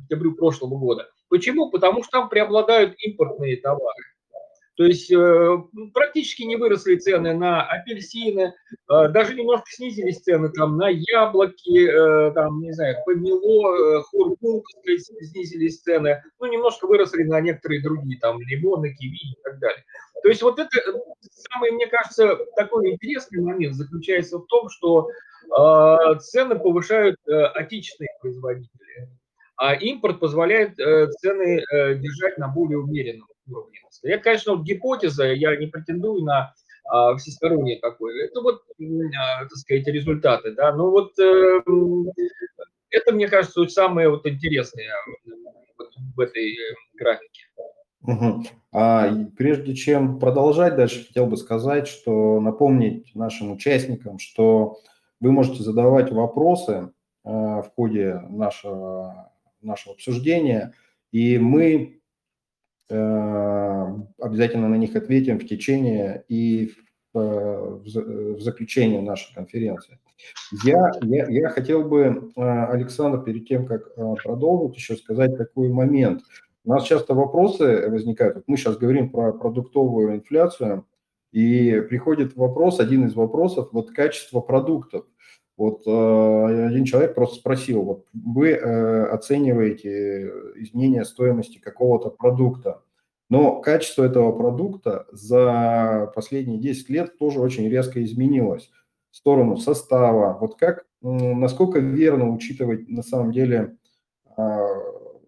октябрю 0.02 0.35
прошлого 0.35 0.76
года. 0.76 1.09
Почему? 1.31 1.71
Потому 1.71 2.02
что 2.02 2.21
там 2.21 2.28
преобладают 2.28 2.95
импортные 2.99 3.57
товары. 3.57 4.04
То 4.76 4.85
есть 4.85 5.11
э, 5.12 5.62
практически 5.93 6.43
не 6.43 6.57
выросли 6.57 6.97
цены 6.97 7.33
на 7.33 7.62
апельсины, 7.62 8.54
э, 8.90 9.09
даже 9.11 9.35
немножко 9.35 9.66
снизились 9.71 10.21
цены 10.21 10.50
там 10.50 10.76
на 10.76 10.88
яблоки, 10.88 11.87
э, 11.88 12.33
там, 12.33 12.61
не 12.61 12.73
знаю, 12.73 12.97
помело, 13.07 14.02
хурму, 14.02 14.64
снизились 15.21 15.81
цены, 15.81 16.23
ну, 16.40 16.47
немножко 16.47 16.87
выросли 16.87 17.23
на 17.23 17.40
некоторые 17.40 17.83
другие, 17.83 18.19
там, 18.19 18.40
лимоны, 18.40 18.93
киви 18.95 19.33
и 19.33 19.43
так 19.45 19.61
далее. 19.61 19.85
То 20.25 20.28
есть 20.28 20.43
вот 20.43 20.59
это 20.59 20.76
самый, 21.31 21.71
мне 21.71 21.87
кажется, 21.87 22.37
такой 22.57 22.90
интересный 22.90 23.43
момент 23.43 23.75
заключается 23.75 24.38
в 24.38 24.47
том, 24.47 24.69
что 24.71 25.09
цены 26.21 26.59
повышают 26.59 27.16
э, 27.28 27.33
отечественные 27.33 28.09
производители, 28.21 29.09
а 29.57 29.75
импорт 29.75 30.19
позволяет 30.19 30.75
цены 30.75 31.62
держать 31.71 32.38
на 32.38 32.49
более 32.49 32.78
умеренном 32.78 33.28
уровне. 33.47 33.83
Это, 34.08 34.23
конечно, 34.23 34.54
вот 34.54 34.64
гипотеза, 34.64 35.32
я 35.32 35.56
не 35.56 35.66
претендую 35.66 36.25
на 36.25 36.54
э, 36.92 37.16
всестороннее 37.16 37.80
такое. 37.80 38.26
Это 38.26 38.40
вот, 38.40 38.62
э, 38.78 38.84
так 39.40 39.56
сказать, 39.56 39.87
результаты, 39.87 40.52
да. 40.52 40.75
Но 40.75 40.90
вот 40.90 41.18
э, 41.18 41.62
это, 42.90 43.12
мне 43.12 43.28
кажется, 43.28 43.66
самое 43.68 44.08
вот 44.08 44.26
интересное 44.26 44.92
вот 45.78 45.88
в 46.16 46.20
этой 46.20 46.52
э, 46.52 46.75
графике. 46.94 47.42
Угу. 48.06 48.44
А 48.73 49.11
прежде 49.37 49.75
чем 49.75 50.18
продолжать 50.18 50.76
дальше, 50.76 51.06
хотел 51.06 51.26
бы 51.26 51.37
сказать, 51.37 51.88
что 51.88 52.38
напомнить 52.40 53.14
нашим 53.14 53.52
участникам, 53.52 54.18
что 54.18 54.78
вы 55.20 55.32
можете 55.32 55.62
задавать 55.62 56.12
вопросы 56.12 56.73
э, 57.25 57.28
в 57.30 57.70
ходе 57.75 58.20
нашего, 58.28 59.32
нашего 59.62 59.94
обсуждения, 59.94 60.75
и 61.12 61.38
мы 61.38 62.00
обязательно 62.88 64.68
на 64.68 64.76
них 64.76 64.94
ответим 64.94 65.38
в 65.38 65.46
течение 65.46 66.24
и 66.28 66.72
в, 67.12 67.80
в, 67.84 68.34
в 68.36 68.40
заключение 68.40 69.00
нашей 69.00 69.34
конференции. 69.34 69.98
Я, 70.64 70.92
я, 71.02 71.26
я 71.28 71.48
хотел 71.48 71.84
бы, 71.84 72.30
э, 72.36 72.40
Александр, 72.40 73.22
перед 73.22 73.48
тем, 73.48 73.66
как 73.66 73.88
э, 73.96 74.14
продолжить, 74.22 74.76
еще 74.76 74.96
сказать 74.96 75.36
такой 75.36 75.68
момент– 75.70 76.22
у 76.66 76.70
нас 76.70 76.84
часто 76.84 77.14
вопросы 77.14 77.90
возникают. 77.90 78.42
Мы 78.46 78.56
сейчас 78.56 78.78
говорим 78.78 79.10
про 79.10 79.32
продуктовую 79.32 80.14
инфляцию, 80.14 80.86
и 81.30 81.80
приходит 81.90 82.36
вопрос, 82.36 82.80
один 82.80 83.04
из 83.06 83.14
вопросов, 83.14 83.68
вот 83.72 83.90
качество 83.90 84.40
продуктов. 84.40 85.04
Вот 85.56 85.82
э, 85.87 86.66
один 86.66 86.84
человек 86.84 87.14
просто 87.14 87.37
спросил, 87.37 87.82
вот 87.82 88.06
вы 88.12 88.50
э, 88.50 89.04
оцениваете 89.06 90.32
изменение 90.56 91.04
стоимости 91.04 91.58
какого-то 91.58 92.11
продукта, 92.11 92.82
но 93.30 93.61
качество 93.61 94.04
этого 94.04 94.32
продукта 94.32 95.06
за 95.12 96.11
последние 96.14 96.58
10 96.58 96.88
лет 96.90 97.18
тоже 97.18 97.40
очень 97.40 97.68
резко 97.68 98.02
изменилось 98.02 98.70
в 99.11 99.16
сторону 99.16 99.56
состава. 99.56 100.37
Вот 100.40 100.56
как, 100.56 100.87
насколько 101.00 101.78
верно 101.78 102.30
учитывать 102.32 102.88
на 102.88 103.02
самом 103.02 103.30
деле 103.30 103.76
э, 104.37 104.40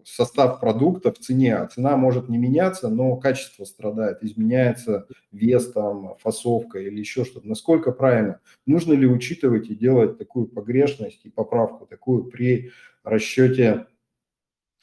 состав 0.09 0.59
продукта 0.59 1.11
в 1.11 1.19
цене, 1.19 1.55
а 1.55 1.67
цена 1.67 1.97
может 1.97 2.29
не 2.29 2.37
меняться, 2.37 2.89
но 2.89 3.15
качество 3.17 3.65
страдает, 3.65 4.23
изменяется 4.23 5.07
вес, 5.31 5.71
там, 5.71 6.15
фасовка 6.19 6.79
или 6.79 6.99
еще 6.99 7.25
что-то. 7.25 7.47
Насколько 7.47 7.91
правильно? 7.91 8.39
Нужно 8.65 8.93
ли 8.93 9.05
учитывать 9.05 9.69
и 9.69 9.75
делать 9.75 10.17
такую 10.17 10.47
погрешность 10.47 11.25
и 11.25 11.29
поправку 11.29 11.85
такую 11.85 12.25
при 12.25 12.71
расчете 13.03 13.87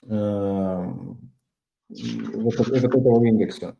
э, 0.02 0.08
вот, 0.08 2.58
вот 2.58 2.68
этого 2.68 3.24
индекса? 3.24 3.76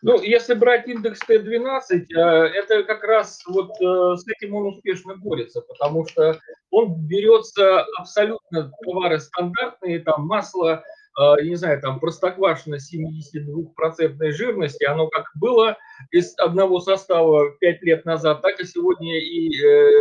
Ну, 0.00 0.20
если 0.22 0.54
брать 0.54 0.86
индекс 0.86 1.20
Т12, 1.28 2.06
э, 2.14 2.20
это 2.20 2.84
как 2.84 3.02
раз 3.02 3.42
вот 3.48 3.70
э, 3.80 4.16
с 4.16 4.24
этим 4.28 4.54
он 4.54 4.66
успешно 4.66 5.16
борется, 5.16 5.60
потому 5.60 6.06
что 6.06 6.38
он 6.70 6.94
берется 7.06 7.84
абсолютно 7.96 8.70
товары 8.84 9.18
стандартные, 9.18 9.98
там 9.98 10.24
масло, 10.24 10.84
э, 11.18 11.42
не 11.42 11.56
знаю, 11.56 11.80
там 11.80 11.98
простоквашино 11.98 12.76
72% 12.76 14.30
жирности, 14.30 14.84
оно 14.84 15.08
как 15.08 15.26
было 15.34 15.76
из 16.12 16.32
одного 16.38 16.78
состава 16.78 17.50
5 17.58 17.82
лет 17.82 18.04
назад, 18.04 18.40
так 18.42 18.60
и 18.60 18.66
сегодня 18.66 19.18
и 19.18 19.50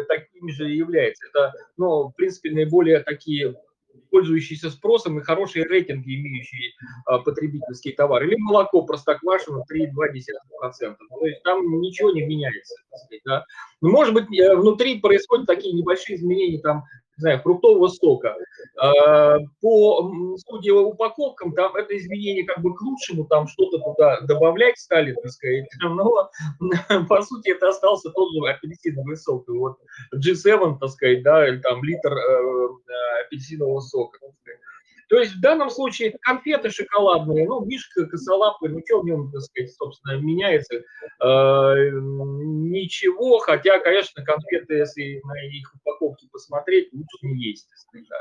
таким 0.08 0.50
же 0.50 0.70
является. 0.70 1.28
Это, 1.30 1.54
ну, 1.78 2.10
в 2.10 2.12
принципе, 2.12 2.52
наиболее 2.52 3.00
такие 3.00 3.56
пользующиеся 4.10 4.70
спросом 4.70 5.20
и 5.20 5.24
хорошие 5.24 5.66
рейтинги, 5.66 6.16
имеющие 6.16 6.74
а, 7.06 7.20
потребительские 7.20 7.94
товары. 7.94 8.28
Или 8.28 8.36
молоко 8.38 8.84
простоквашино 8.84 9.64
3,2%. 9.72 10.96
То 11.20 11.26
есть 11.26 11.44
там 11.44 11.80
ничего 11.82 12.12
не 12.12 12.24
меняется. 12.24 12.76
Сказать, 12.88 13.22
да. 13.26 13.46
Но, 13.82 13.90
может 13.90 14.14
быть, 14.14 14.26
э, 14.38 14.56
внутри 14.56 15.00
происходят 15.00 15.46
такие 15.46 15.74
небольшие 15.74 16.18
изменения, 16.18 16.60
там 16.60 16.84
не 17.18 17.22
знаю, 17.22 17.42
фруктового 17.42 17.88
сока. 17.88 18.36
А, 18.80 19.38
по, 19.62 20.12
судя 20.48 20.74
упаковкам, 20.74 21.54
там 21.54 21.76
это 21.76 21.98
изменение 21.98 22.46
как 22.46 22.62
бы 22.62 22.76
к 22.76 22.82
лучшему, 22.82 23.26
там 23.26 23.48
что-то 23.48 23.80
туда 23.80 24.22
добавлять 24.22 24.78
стали, 24.78 25.14
так 25.14 25.32
сказать, 25.32 25.68
но 25.82 26.30
по 27.10 27.22
сути 27.22 27.50
это 27.50 27.70
остался 27.70 28.12
тот 28.12 28.32
же 28.34 28.50
апельсиновый 28.50 29.18
сок. 29.18 29.48
Вот 29.48 29.78
G7, 30.16 30.78
так 30.80 30.90
сказать, 30.90 31.24
да, 31.24 31.48
или 31.48 31.58
там 31.60 31.84
литр 31.84 32.14
э, 32.14 32.68
апельсинового 33.26 33.80
сока. 33.80 34.20
Так 34.20 34.32
сказать. 34.42 34.60
То 35.08 35.18
есть 35.20 35.36
в 35.36 35.42
данном 35.42 35.70
случае 35.70 36.10
это 36.10 36.18
конфеты 36.20 36.70
шоколадные, 36.70 37.48
ну, 37.48 37.66
мишка 37.66 38.06
косолапый, 38.06 38.70
ну, 38.70 38.82
что 38.86 39.02
в 39.02 39.06
нем, 39.06 39.32
так 39.32 39.42
сказать, 39.42 39.74
собственно, 39.74 40.20
меняется? 40.20 40.76
Э, 41.24 41.92
ничего, 41.94 43.40
хотя, 43.40 43.80
конечно, 43.80 44.24
конфеты, 44.24 44.76
если 44.76 45.22
на 45.24 45.48
их 45.48 45.74
упаковке 45.76 46.28
посмотреть, 46.32 46.92
лучше 46.92 47.18
не 47.22 47.42
есть, 47.42 47.70
так 47.70 47.78
сказать, 47.78 48.08
да. 48.10 48.18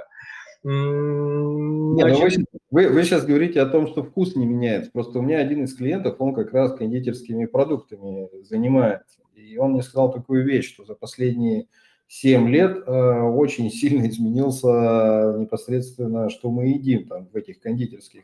Значит... 1.95 2.47
вы, 2.71 2.89
вы 2.89 3.05
сейчас 3.05 3.25
говорите 3.25 3.61
о 3.61 3.67
том, 3.67 3.87
что 3.87 4.03
вкус 4.03 4.35
не 4.35 4.47
меняется. 4.47 4.91
Просто 4.91 5.19
у 5.19 5.23
меня 5.23 5.39
один 5.39 5.65
из 5.65 5.77
клиентов, 5.77 6.17
он 6.19 6.35
как 6.35 6.53
раз 6.53 6.75
кондитерскими 6.77 7.47
продуктами 7.47 8.29
занимается. 8.43 9.21
И 9.35 9.57
он 9.59 9.73
мне 9.73 9.83
сказал 9.83 10.13
такую 10.13 10.45
вещь, 10.45 10.73
что 10.73 10.85
за 10.85 10.95
последние 10.95 11.69
7 12.09 12.49
лет 12.49 12.85
э, 12.87 13.21
очень 13.23 13.71
сильно 13.71 14.09
изменился 14.09 15.37
непосредственно, 15.39 16.31
что 16.31 16.51
мы 16.51 16.69
едим 16.69 17.07
там 17.09 17.29
в 17.33 17.37
этих 17.37 17.61
кондитерских. 17.61 18.23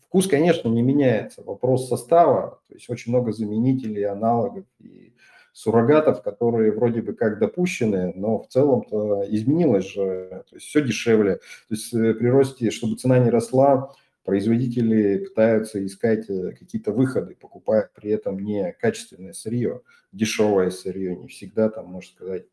Вкус, 0.00 0.26
конечно, 0.26 0.68
не 0.68 0.82
меняется. 0.82 1.42
Вопрос 1.42 1.88
состава, 1.88 2.60
то 2.68 2.74
есть 2.74 2.88
очень 2.88 3.12
много 3.12 3.32
заменителей, 3.32 4.04
аналогов 4.06 4.64
и 4.80 5.12
суррогатов, 5.52 6.22
которые 6.22 6.70
вроде 6.70 7.02
бы 7.02 7.14
как 7.14 7.40
допущены, 7.40 8.12
но 8.14 8.38
в 8.38 8.48
целом-то 8.48 9.24
изменилось 9.28 9.86
же, 9.86 10.44
то 10.48 10.54
есть 10.54 10.66
все 10.66 10.80
дешевле. 10.80 11.36
То 11.36 11.74
есть 11.74 11.92
э, 11.92 12.14
при 12.14 12.28
росте, 12.28 12.70
чтобы 12.70 12.96
цена 12.96 13.18
не 13.18 13.28
росла, 13.28 13.92
производители 14.24 15.24
пытаются 15.24 15.84
искать 15.84 16.30
э, 16.30 16.52
какие-то 16.52 16.92
выходы, 16.92 17.34
покупая 17.34 17.90
при 17.92 18.10
этом 18.10 18.38
не 18.38 18.72
качественное 18.80 19.32
сырье, 19.32 19.80
дешевое 20.12 20.70
сырье, 20.70 21.16
не 21.16 21.26
всегда 21.26 21.70
там, 21.70 21.86
можно 21.86 22.12
сказать, 22.12 22.46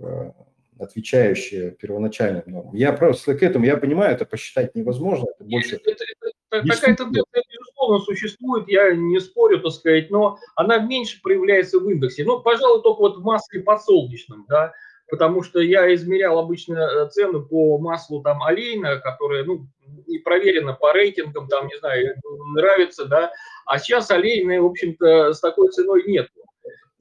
э, 0.00 0.32
отвечающее 0.78 1.72
первоначальным 1.72 2.44
нормам. 2.46 2.74
Я 2.74 2.92
просто 2.92 3.34
к 3.34 3.42
этому, 3.42 3.66
я 3.66 3.76
понимаю, 3.76 4.14
это 4.14 4.24
посчитать 4.24 4.74
невозможно, 4.74 5.26
это 5.34 5.44
больше... 5.44 5.76
Это, 5.76 5.90
это, 5.90 6.32
Такая 6.50 6.96
тенденция, 6.96 7.42
безусловно, 7.52 8.04
существует, 8.04 8.68
я 8.68 8.92
не 8.92 9.20
спорю, 9.20 9.60
так 9.60 9.72
сказать, 9.72 10.10
но 10.10 10.38
она 10.56 10.78
меньше 10.78 11.20
проявляется 11.22 11.78
в 11.78 11.88
индексе. 11.88 12.24
Ну, 12.24 12.40
пожалуй, 12.40 12.82
только 12.82 13.00
вот 13.00 13.18
в 13.18 13.22
масле 13.22 13.60
подсолнечном, 13.62 14.46
да, 14.48 14.72
потому 15.08 15.42
что 15.42 15.60
я 15.60 15.92
измерял 15.94 16.38
обычно 16.38 16.78
э, 16.78 17.08
цены 17.10 17.40
по 17.40 17.78
маслу 17.78 18.22
там 18.22 18.42
олейна, 18.42 18.98
которое, 18.98 19.44
ну, 19.44 19.66
не 20.06 20.18
проверено 20.18 20.72
по 20.72 20.92
рейтингам, 20.92 21.46
там, 21.46 21.68
не 21.68 21.78
знаю, 21.78 22.16
нравится, 22.54 23.04
да, 23.06 23.30
а 23.66 23.78
сейчас 23.78 24.10
олейные, 24.10 24.60
в 24.60 24.66
общем-то, 24.66 25.32
с 25.32 25.40
такой 25.40 25.70
ценой 25.70 26.04
нет. 26.06 26.28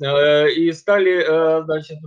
Э, 0.02 0.50
и 0.50 0.72
стали, 0.72 1.24
э, 1.28 1.64
значит, 1.64 1.98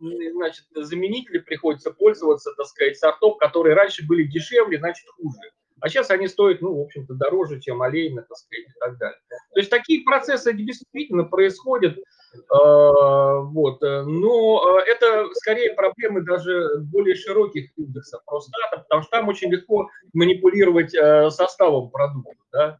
значит, 0.00 0.64
заменители 0.74 1.38
приходится 1.38 1.92
пользоваться, 1.92 2.52
так 2.56 2.66
сказать, 2.66 2.98
сортов, 2.98 3.38
которые 3.38 3.76
раньше 3.76 4.06
были 4.06 4.24
дешевле, 4.24 4.78
значит, 4.78 5.06
хуже. 5.08 5.38
А 5.80 5.88
сейчас 5.88 6.10
они 6.10 6.26
стоят, 6.26 6.60
ну, 6.60 6.76
в 6.76 6.80
общем-то, 6.80 7.14
дороже, 7.14 7.60
чем 7.60 7.82
олейна, 7.82 8.22
так 8.22 8.36
сказать, 8.36 8.66
и 8.66 8.78
так 8.80 8.98
далее. 8.98 9.18
То 9.54 9.60
есть 9.60 9.70
такие 9.70 10.02
процессы 10.02 10.52
действительно 10.52 11.22
происходят, 11.22 11.96
э, 11.96 12.02
вот, 12.50 13.80
но 13.80 14.80
это 14.84 15.28
скорее 15.34 15.74
проблемы 15.74 16.22
даже 16.22 16.78
более 16.78 17.14
широких 17.14 17.70
индексов 17.76 18.22
Росстата, 18.26 18.78
потому 18.82 19.02
что 19.02 19.10
там 19.12 19.28
очень 19.28 19.52
легко 19.52 19.88
манипулировать 20.12 20.90
составом 21.32 21.90
продукта, 21.90 22.34
да, 22.52 22.78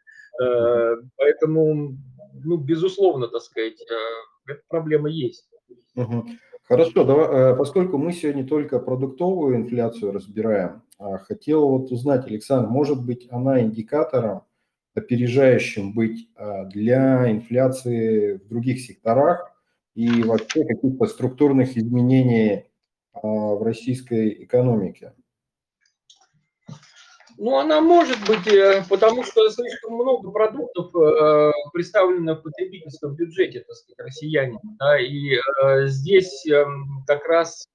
поэтому, 1.17 1.97
ну, 2.45 2.57
безусловно, 2.57 3.29
так 3.29 3.43
сказать, 3.43 3.81
эта 4.49 4.63
проблема 4.69 5.09
есть. 5.09 5.49
Хорошо, 6.65 7.05
давай, 7.05 7.53
э, 7.53 7.57
поскольку 7.57 7.97
мы 7.97 8.13
сегодня 8.13 8.47
только 8.47 8.79
продуктовую 8.79 9.57
инфляцию 9.57 10.13
разбираем, 10.13 10.83
а 10.99 11.17
хотел 11.17 11.67
вот 11.67 11.91
узнать, 11.91 12.27
Александр, 12.27 12.69
может 12.69 13.05
быть 13.07 13.27
она 13.31 13.63
индикатором, 13.63 14.43
опережающим 14.95 15.95
быть 15.95 16.29
а, 16.37 16.65
для 16.65 17.31
инфляции 17.31 18.35
в 18.35 18.49
других 18.49 18.81
секторах 18.81 19.51
и 19.95 20.23
вообще 20.23 20.65
каких-то 20.65 21.07
структурных 21.07 21.77
изменений 21.77 22.65
а, 23.13 23.21
в 23.21 23.63
российской 23.63 24.45
экономике? 24.45 25.15
Ну, 27.41 27.57
она 27.57 27.81
может 27.81 28.19
быть, 28.27 28.49
э, 28.49 28.83
потому 28.91 29.23
что 29.23 29.49
слишком 29.51 29.95
много 29.95 30.29
продуктов 30.33 30.93
э, 30.97 31.53
представлено 31.73 32.35
в 32.35 32.43
потребительском 32.43 33.15
бюджете, 33.15 33.61
так 33.61 33.77
сказать, 33.77 33.99
россиянам. 34.01 34.59
Да, 34.81 34.99
и 34.99 35.37
э, 35.37 35.87
здесь 35.87 36.45
э, 36.49 36.65
как 37.07 37.25
раз 37.27 37.69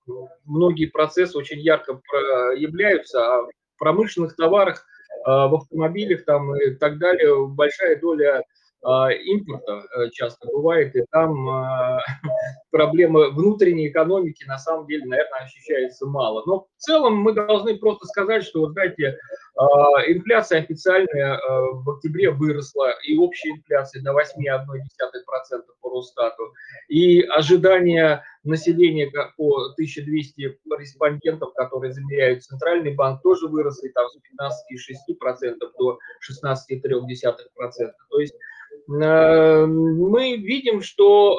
многие 0.44 0.88
процессы 0.88 1.38
очень 1.38 1.62
ярко 1.62 2.02
проявляются, 2.10 3.26
а 3.26 3.42
в 3.44 3.50
промышленных 3.78 4.36
товарах, 4.36 4.86
э, 5.26 5.30
в 5.30 5.56
автомобилях 5.56 6.26
там 6.26 6.54
и 6.58 6.76
так 6.76 7.00
далее 7.00 7.48
большая 7.48 7.98
доля 8.02 8.44
а, 8.86 9.12
импорта 9.12 9.86
э, 9.96 10.10
часто 10.12 10.46
бывает, 10.48 10.94
и 10.98 11.06
там 11.10 11.34
а, 12.74 12.78
проблема 12.78 13.30
внутренней 13.30 13.88
экономики 13.88 14.44
на 14.46 14.58
самом 14.58 14.88
деле, 14.88 15.06
наверное, 15.06 15.44
ощущается 15.44 16.06
мало. 16.06 16.44
Но 16.46 16.68
в 16.78 16.82
целом 16.82 17.18
мы 17.18 17.34
должны 17.34 17.78
просто 17.78 18.06
сказать, 18.08 18.44
что, 18.44 18.62
вот 18.62 18.72
знаете, 18.74 19.18
а, 19.56 19.66
инфляция 20.08 20.62
официальная 20.62 21.40
в 21.48 21.90
октябре 21.90 22.32
выросла, 22.32 22.92
и 23.08 23.18
общая 23.18 23.52
инфляция 23.52 24.02
до 24.02 24.12
8,1% 24.14 25.62
по 25.82 25.90
Росстату, 25.90 26.54
и 26.88 27.22
ожидания 27.22 28.24
населения 28.44 29.10
по 29.38 29.70
1200 29.74 30.58
респондентов, 30.78 31.54
которые 31.54 31.94
замеряют 31.94 32.44
Центральный 32.44 32.94
банк, 32.94 33.22
тоже 33.22 33.48
выросли 33.48 33.90
там 33.90 34.08
с 34.10 34.18
15,6% 34.18 35.56
до 35.78 36.00
16,3%. 36.22 37.92
То 38.10 38.20
есть 38.20 38.36
Э, 38.90 39.66
мы 39.66 40.36
видим, 40.38 40.82
что 40.82 41.36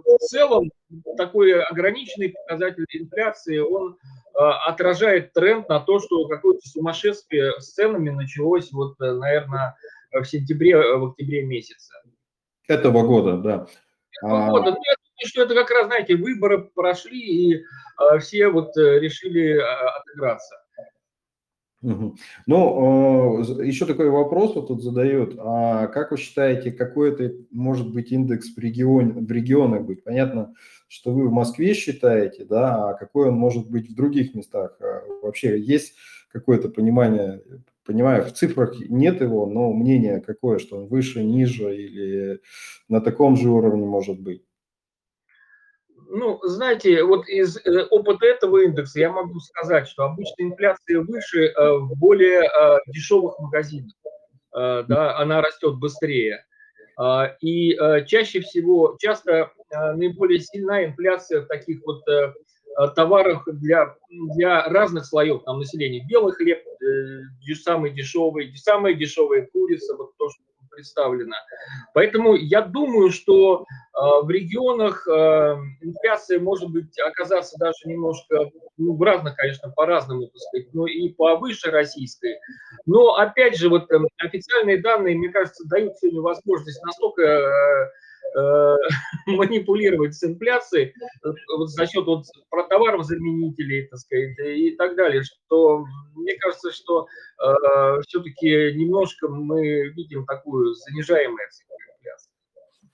целом 0.27 0.71
такой 1.17 1.61
ограниченный 1.63 2.29
показатель 2.29 2.85
инфляции, 2.93 3.57
он 3.57 3.97
э, 3.97 4.39
отражает 4.39 5.33
тренд 5.33 5.67
на 5.69 5.79
то, 5.79 5.99
что 5.99 6.27
какое-то 6.27 6.67
сумасшествие 6.67 7.59
с 7.59 7.73
ценами 7.73 8.09
началось, 8.09 8.71
вот, 8.71 8.99
наверное, 8.99 9.75
в 10.11 10.23
сентябре, 10.25 10.77
в 10.77 11.05
октябре 11.05 11.43
месяце. 11.43 11.93
Этого 12.67 13.03
года, 13.03 13.37
да. 13.37 13.67
Этого 14.21 14.47
а... 14.47 14.49
года. 14.49 14.71
Ну, 14.71 14.77
я 14.77 14.95
думаю, 14.95 15.25
что 15.25 15.41
это 15.43 15.55
как 15.55 15.69
раз, 15.71 15.87
знаете, 15.87 16.15
выборы 16.15 16.69
прошли, 16.75 17.53
и 17.53 17.65
все 18.19 18.49
вот 18.49 18.75
решили 18.75 19.57
отыграться. 19.57 20.60
Ну, 21.81 22.15
еще 23.63 23.85
такой 23.85 24.09
вопрос 24.09 24.55
вот 24.55 24.67
тут 24.67 24.83
задают. 24.83 25.35
А 25.39 25.87
как 25.87 26.11
вы 26.11 26.17
считаете, 26.17 26.71
какой 26.71 27.11
это 27.11 27.33
может 27.51 27.91
быть 27.91 28.11
индекс 28.11 28.53
в, 28.55 28.59
регионе, 28.59 29.13
в 29.13 29.31
регионах 29.31 29.83
быть? 29.83 30.03
Понятно, 30.03 30.53
что 30.87 31.11
вы 31.11 31.27
в 31.27 31.31
Москве 31.31 31.73
считаете, 31.73 32.45
да, 32.45 32.89
а 32.89 32.93
какой 32.93 33.29
он 33.29 33.35
может 33.35 33.69
быть 33.69 33.89
в 33.89 33.95
других 33.95 34.35
местах? 34.35 34.77
А 34.79 35.01
вообще 35.23 35.59
есть 35.59 35.95
какое-то 36.31 36.69
понимание, 36.69 37.41
понимаю, 37.85 38.25
в 38.25 38.33
цифрах 38.33 38.75
нет 38.87 39.21
его, 39.21 39.47
но 39.47 39.73
мнение 39.73 40.21
какое, 40.21 40.59
что 40.59 40.77
он 40.77 40.87
выше, 40.87 41.23
ниже 41.23 41.75
или 41.75 42.41
на 42.89 43.01
таком 43.01 43.37
же 43.37 43.49
уровне 43.49 43.85
может 43.85 44.19
быть? 44.19 44.43
Ну, 46.13 46.39
знаете, 46.43 47.03
вот 47.03 47.25
из 47.29 47.55
э, 47.57 47.85
опыта 47.89 48.25
этого 48.25 48.63
индекса 48.65 48.99
я 48.99 49.09
могу 49.09 49.39
сказать, 49.39 49.87
что 49.87 50.03
обычно 50.03 50.43
инфляция 50.43 50.99
выше 50.99 51.45
э, 51.45 51.73
в 51.77 51.97
более 51.97 52.41
э, 52.41 52.79
дешевых 52.87 53.39
магазинах. 53.39 53.93
Да, 54.53 55.17
она 55.17 55.41
растет 55.41 55.75
быстрее. 55.77 56.43
И 57.39 57.77
чаще 58.05 58.41
всего, 58.41 58.97
часто 58.99 59.49
наиболее 59.71 60.41
сильная 60.41 60.87
инфляция 60.87 61.43
в 61.43 61.47
таких 61.47 61.79
вот 61.85 62.03
товарах 62.93 63.47
для, 63.47 63.95
для 64.35 64.67
разных 64.67 65.05
слоев 65.05 65.43
там, 65.45 65.59
населения. 65.59 66.05
Белый 66.05 66.33
хлеб 66.33 66.61
самый 67.63 67.91
дешевый, 67.91 68.53
самая 68.57 68.93
дешевая 68.93 69.47
курица, 69.53 69.95
вот 69.95 70.17
то, 70.17 70.29
что 70.29 70.43
представлена. 70.71 71.37
Поэтому 71.93 72.35
я 72.35 72.61
думаю, 72.61 73.11
что 73.11 73.61
э, 73.61 73.99
в 74.23 74.29
регионах 74.29 75.07
э, 75.07 75.11
инфляция 75.81 76.39
может 76.39 76.71
быть 76.71 76.97
оказаться 76.99 77.57
даже 77.59 77.77
немножко, 77.85 78.49
ну, 78.77 78.95
в 78.95 79.01
разных, 79.01 79.35
конечно, 79.35 79.69
по-разному, 79.71 80.27
так 80.27 80.37
сказать, 80.37 80.73
но 80.73 80.87
и 80.87 81.09
повыше 81.09 81.69
российской. 81.69 82.37
Но, 82.85 83.15
опять 83.15 83.57
же, 83.57 83.69
вот 83.69 83.91
э, 83.91 83.99
официальные 84.17 84.81
данные, 84.81 85.15
мне 85.15 85.29
кажется, 85.29 85.67
дают 85.67 85.97
сегодня 85.97 86.21
возможность 86.21 86.81
настолько 86.83 87.41
Э, 87.41 87.89
манипулировать 89.27 90.15
с 90.15 90.23
инфляцией 90.23 90.93
э, 91.23 91.29
вот 91.57 91.69
за 91.69 91.85
счет 91.87 92.05
вот 92.05 92.25
товаров 92.69 93.05
заменителей, 93.05 93.87
так 93.87 93.99
сказать, 93.99 94.37
и 94.39 94.75
так 94.77 94.95
далее, 94.95 95.23
что 95.23 95.85
мне 96.15 96.35
кажется, 96.37 96.71
что 96.71 97.07
э, 97.43 98.01
все-таки 98.07 98.73
немножко 98.75 99.27
мы 99.27 99.89
видим 99.89 100.25
такую 100.25 100.73
занижаемую 100.73 101.39
цифру 101.51 101.75
инфляции. 101.97 102.31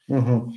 Угу. 0.07 0.53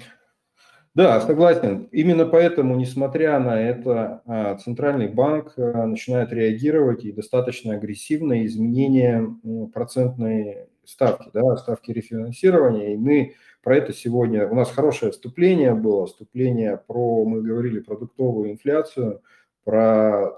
Да, 0.94 1.20
согласен. 1.20 1.88
Именно 1.92 2.26
поэтому, 2.26 2.74
несмотря 2.74 3.38
на 3.38 3.60
это, 3.60 4.22
а, 4.26 4.56
Центральный 4.56 5.06
банк 5.06 5.54
а, 5.56 5.86
начинает 5.86 6.32
реагировать 6.32 7.04
и 7.04 7.12
достаточно 7.12 7.74
агрессивно 7.74 8.44
изменение 8.44 9.36
процентной 9.72 10.66
ставки, 10.84 11.30
да, 11.32 11.56
ставки 11.56 11.92
рефинансирования. 11.92 12.94
И 12.94 12.96
мы 12.96 13.34
про 13.62 13.76
это 13.76 13.92
сегодня, 13.92 14.48
у 14.48 14.54
нас 14.54 14.70
хорошее 14.70 15.12
вступление 15.12 15.74
было, 15.74 16.06
вступление 16.06 16.80
про, 16.86 17.24
мы 17.24 17.42
говорили, 17.42 17.80
продуктовую 17.80 18.52
инфляцию, 18.52 19.22
про 19.64 20.32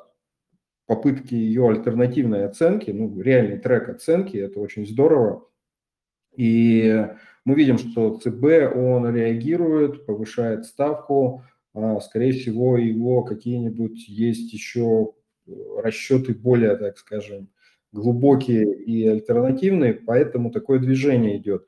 попытки 0.86 1.34
ее 1.34 1.68
альтернативной 1.68 2.46
оценки, 2.46 2.90
ну, 2.90 3.20
реальный 3.20 3.58
трек 3.58 3.88
оценки, 3.88 4.36
это 4.36 4.60
очень 4.60 4.86
здорово. 4.86 5.46
И 6.36 7.06
мы 7.44 7.54
видим, 7.54 7.78
что 7.78 8.18
ЦБ, 8.18 8.76
он 8.76 9.14
реагирует, 9.14 10.06
повышает 10.06 10.64
ставку, 10.64 11.44
а, 11.74 12.00
скорее 12.00 12.32
всего, 12.32 12.76
его 12.76 13.22
какие-нибудь 13.22 14.08
есть 14.08 14.52
еще 14.52 15.12
расчеты 15.78 16.34
более, 16.34 16.76
так 16.76 16.98
скажем, 16.98 17.48
глубокие 17.92 18.72
и 18.74 19.06
альтернативные, 19.06 19.94
поэтому 19.94 20.50
такое 20.50 20.78
движение 20.78 21.36
идет. 21.36 21.66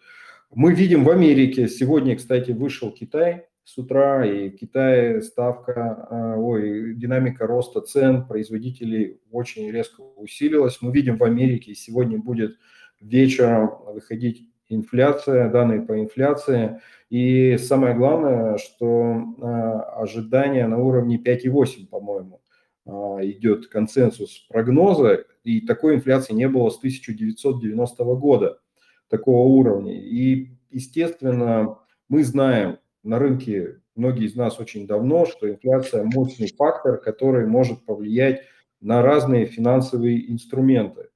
Мы 0.56 0.72
видим 0.72 1.02
в 1.02 1.10
Америке, 1.10 1.66
сегодня, 1.66 2.14
кстати, 2.14 2.52
вышел 2.52 2.92
Китай 2.92 3.46
с 3.64 3.76
утра, 3.76 4.24
и 4.24 4.50
в 4.50 4.56
Китае 4.56 5.20
ставка, 5.20 6.06
а, 6.08 6.36
ой, 6.36 6.94
динамика 6.94 7.48
роста 7.48 7.80
цен 7.80 8.24
производителей 8.24 9.18
очень 9.32 9.68
резко 9.72 10.02
усилилась. 10.02 10.78
Мы 10.80 10.92
видим 10.92 11.16
в 11.16 11.24
Америке, 11.24 11.74
сегодня 11.74 12.18
будет 12.18 12.56
вечером 13.00 13.72
выходить 13.84 14.48
инфляция, 14.68 15.50
данные 15.50 15.82
по 15.82 15.98
инфляции. 15.98 16.80
И 17.10 17.56
самое 17.58 17.96
главное, 17.96 18.56
что 18.58 19.24
а, 19.42 20.02
ожидание 20.02 20.68
на 20.68 20.78
уровне 20.78 21.18
5,8, 21.18 21.88
по-моему, 21.88 22.40
а, 22.86 23.18
идет 23.22 23.66
консенсус 23.66 24.46
прогноза, 24.48 25.24
и 25.42 25.62
такой 25.62 25.96
инфляции 25.96 26.32
не 26.32 26.48
было 26.48 26.70
с 26.70 26.78
1990 26.78 28.04
года, 28.14 28.60
такого 29.08 29.46
уровня. 29.46 29.94
И, 29.94 30.48
естественно, 30.70 31.78
мы 32.08 32.24
знаем 32.24 32.78
на 33.02 33.18
рынке, 33.18 33.80
многие 33.94 34.26
из 34.26 34.34
нас 34.34 34.58
очень 34.58 34.86
давно, 34.86 35.26
что 35.26 35.48
инфляция 35.48 36.04
мощный 36.04 36.48
фактор, 36.48 36.98
который 36.98 37.46
может 37.46 37.84
повлиять 37.84 38.42
на 38.80 39.02
разные 39.02 39.46
финансовые 39.46 40.30
инструменты. 40.30 41.08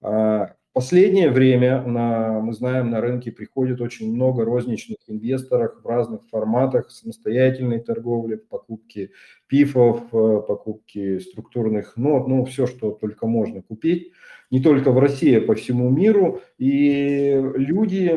А, 0.00 0.54
последнее 0.78 1.32
время 1.32 1.82
на, 1.82 2.38
мы 2.40 2.52
знаем, 2.52 2.90
на 2.90 3.00
рынке 3.00 3.32
приходит 3.32 3.80
очень 3.80 4.14
много 4.14 4.44
розничных 4.44 4.98
инвесторов 5.08 5.72
в 5.82 5.84
разных 5.84 6.20
форматах 6.30 6.92
самостоятельной 6.92 7.80
торговли, 7.80 8.36
покупки 8.36 9.10
пифов, 9.48 10.02
э, 10.12 10.40
покупки 10.46 11.18
структурных 11.18 11.96
нот, 11.96 12.28
ну, 12.28 12.44
все, 12.44 12.68
что 12.68 12.92
только 12.92 13.26
можно 13.26 13.60
купить, 13.60 14.12
не 14.52 14.62
только 14.62 14.92
в 14.92 15.00
России, 15.00 15.38
а 15.38 15.40
по 15.40 15.56
всему 15.56 15.90
миру. 15.90 16.42
И 16.58 17.32
люди, 17.56 18.12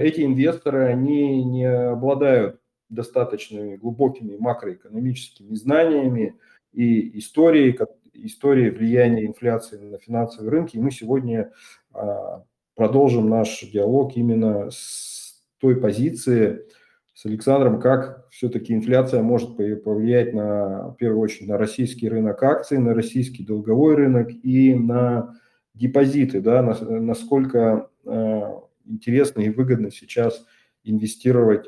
эти 0.00 0.22
инвесторы, 0.22 0.86
они 0.86 1.44
не 1.44 1.66
обладают 1.66 2.58
достаточными 2.88 3.76
глубокими 3.76 4.38
макроэкономическими 4.38 5.54
знаниями 5.56 6.36
и 6.72 7.18
историей, 7.18 7.72
истории 8.14 8.70
влияния 8.70 9.26
инфляции 9.26 9.78
на 9.78 9.98
финансовые 9.98 10.50
рынки. 10.50 10.76
И 10.76 10.80
мы 10.80 10.90
сегодня 10.90 11.52
а, 11.92 12.44
продолжим 12.74 13.28
наш 13.28 13.62
диалог 13.62 14.16
именно 14.16 14.70
с 14.70 15.42
той 15.58 15.76
позиции, 15.76 16.66
с 17.14 17.26
Александром, 17.26 17.80
как 17.80 18.28
все-таки 18.30 18.74
инфляция 18.74 19.22
может 19.22 19.56
повлиять 19.56 20.34
на, 20.34 20.88
в 20.88 20.96
первую 20.96 21.20
очередь, 21.20 21.48
на 21.48 21.58
российский 21.58 22.08
рынок 22.08 22.42
акций, 22.42 22.78
на 22.78 22.94
российский 22.94 23.44
долговой 23.44 23.94
рынок 23.94 24.30
и 24.42 24.74
на 24.74 25.36
депозиты, 25.74 26.40
да, 26.40 26.62
насколько 26.62 27.90
э, 28.04 28.40
интересно 28.86 29.40
и 29.40 29.50
выгодно 29.50 29.90
сейчас 29.90 30.44
инвестировать 30.84 31.66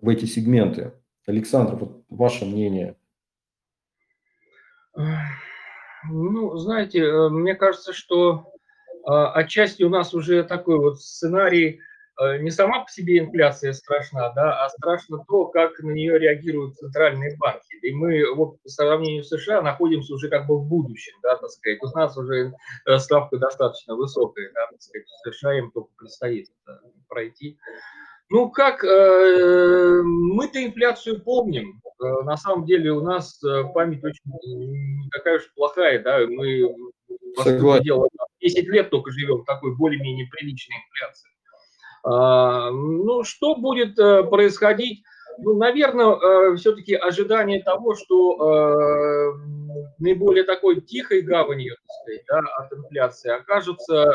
в 0.00 0.08
эти 0.08 0.24
сегменты. 0.24 0.92
Александр, 1.26 1.76
вот 1.76 2.04
ваше 2.08 2.44
мнение. 2.44 2.96
Ну, 4.96 6.56
знаете, 6.56 7.00
э, 7.00 7.28
мне 7.28 7.54
кажется, 7.54 7.92
что 7.92 8.52
э, 9.06 9.10
отчасти 9.10 9.82
у 9.82 9.88
нас 9.88 10.14
уже 10.14 10.44
такой 10.44 10.78
вот 10.78 11.00
сценарий, 11.00 11.80
э, 12.20 12.38
не 12.38 12.50
сама 12.50 12.84
по 12.84 12.90
себе 12.90 13.18
инфляция 13.18 13.72
страшна, 13.72 14.30
да, 14.34 14.64
а 14.64 14.68
страшно 14.68 15.24
то, 15.26 15.46
как 15.46 15.78
на 15.80 15.90
нее 15.92 16.18
реагируют 16.18 16.76
центральные 16.76 17.36
банки. 17.38 17.74
И 17.82 17.92
мы 17.94 18.34
вот 18.34 18.62
по 18.62 18.68
сравнению 18.68 19.24
с 19.24 19.28
США 19.28 19.62
находимся 19.62 20.14
уже 20.14 20.28
как 20.28 20.46
бы 20.46 20.58
в 20.58 20.66
будущем, 20.66 21.14
да, 21.22 21.36
так 21.36 21.50
сказать. 21.50 21.82
У 21.82 21.98
нас 21.98 22.16
уже 22.16 22.52
ставка 22.98 23.38
достаточно 23.38 23.94
высокая, 23.96 24.50
да, 24.54 24.66
так 24.70 24.82
сказать, 24.82 25.06
США 25.24 25.58
им 25.58 25.70
только 25.70 25.90
предстоит 25.96 26.48
пройти. 27.08 27.58
Ну 28.30 28.50
как, 28.50 28.82
э, 28.84 30.02
мы-то 30.02 30.64
инфляцию 30.64 31.22
помним. 31.22 31.80
Э, 32.02 32.22
на 32.22 32.36
самом 32.36 32.64
деле 32.64 32.90
у 32.92 33.02
нас 33.02 33.42
э, 33.44 33.64
память 33.74 34.02
очень 34.02 34.22
такая 35.12 35.36
уж 35.36 35.52
плохая, 35.54 36.02
да, 36.02 36.20
мы 36.26 36.74
по 37.36 37.78
дела 37.80 38.08
10 38.40 38.66
лет 38.68 38.90
только 38.90 39.10
живем 39.10 39.42
в 39.42 39.44
такой 39.44 39.76
более-менее 39.76 40.26
приличной 40.30 40.76
инфляции. 40.76 41.30
А, 42.04 42.70
ну, 42.70 43.24
что 43.24 43.56
будет 43.56 43.96
происходить? 43.96 45.02
Ну, 45.38 45.56
наверное, 45.56 46.54
все-таки 46.56 46.94
ожидание 46.94 47.62
того, 47.62 47.96
что 47.96 49.34
наиболее 49.98 50.44
такой 50.44 50.80
тихой 50.80 51.22
гаванью, 51.22 51.74
так 51.74 51.96
сказать, 52.02 52.24
да, 52.28 52.38
от 52.62 52.72
инфляции 52.72 53.32
окажутся, 53.32 54.06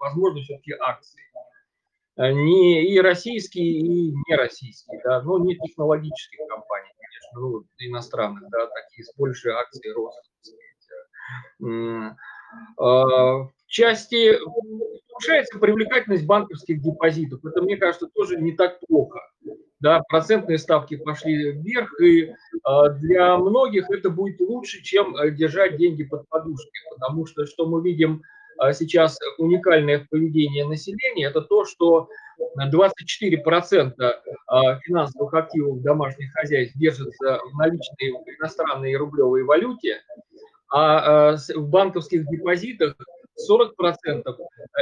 возможно, 0.00 0.40
все-таки 0.40 0.72
акции. 0.72 1.20
Э, 2.20 2.32
не 2.32 2.86
и 2.86 3.00
российские, 3.00 3.80
и 3.80 4.12
не 4.12 4.36
российские, 4.36 5.00
да, 5.04 5.22
но 5.22 5.38
не 5.38 5.56
технологических 5.56 6.40
компаний, 6.48 6.90
конечно, 6.98 7.40
ну, 7.40 7.64
иностранных, 7.78 8.42
да, 8.50 8.66
такие 8.66 9.04
с 9.04 9.14
большей 9.16 9.52
акцией 9.52 9.94
роста. 9.94 10.20
В 11.58 13.46
части 13.68 14.36
повышается 15.08 15.58
привлекательность 15.58 16.26
банковских 16.26 16.82
депозитов. 16.82 17.42
Это, 17.44 17.62
мне 17.62 17.76
кажется, 17.76 18.08
тоже 18.12 18.36
не 18.38 18.52
так 18.52 18.80
плохо. 18.80 19.20
Да, 19.78 20.02
процентные 20.08 20.58
ставки 20.58 20.96
пошли 20.96 21.52
вверх, 21.52 21.98
и 22.02 22.34
для 22.98 23.38
многих 23.38 23.88
это 23.90 24.10
будет 24.10 24.40
лучше, 24.40 24.82
чем 24.82 25.16
э, 25.16 25.30
держать 25.30 25.78
деньги 25.78 26.04
под 26.04 26.28
подушкой, 26.28 26.82
потому 26.90 27.24
что 27.24 27.46
что 27.46 27.66
мы 27.66 27.82
видим 27.82 28.22
сейчас 28.72 29.18
уникальное 29.38 30.00
в 30.00 30.08
поведении 30.08 30.62
населения, 30.62 31.26
это 31.26 31.40
то, 31.40 31.64
что 31.64 32.08
24% 32.58 33.92
а, 34.46 34.78
финансовых 34.80 35.34
активов 35.34 35.82
домашних 35.82 36.32
хозяйств 36.32 36.76
держатся 36.76 37.40
в 37.52 37.58
наличной 37.58 38.10
иностранной 38.38 38.94
рублевой 38.96 39.44
валюте, 39.44 40.00
а, 40.72 41.32
а 41.32 41.36
в 41.36 41.68
банковских 41.68 42.26
депозитах 42.28 42.94
40% 43.50 44.24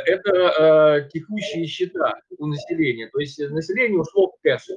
это 0.07 1.09
текущие 1.13 1.67
счета 1.67 2.21
у 2.39 2.47
населения. 2.47 3.09
То 3.09 3.21
есть 3.21 3.39
население 3.39 4.01
ушло 4.01 4.33
в 4.33 4.43
кэш. 4.43 4.69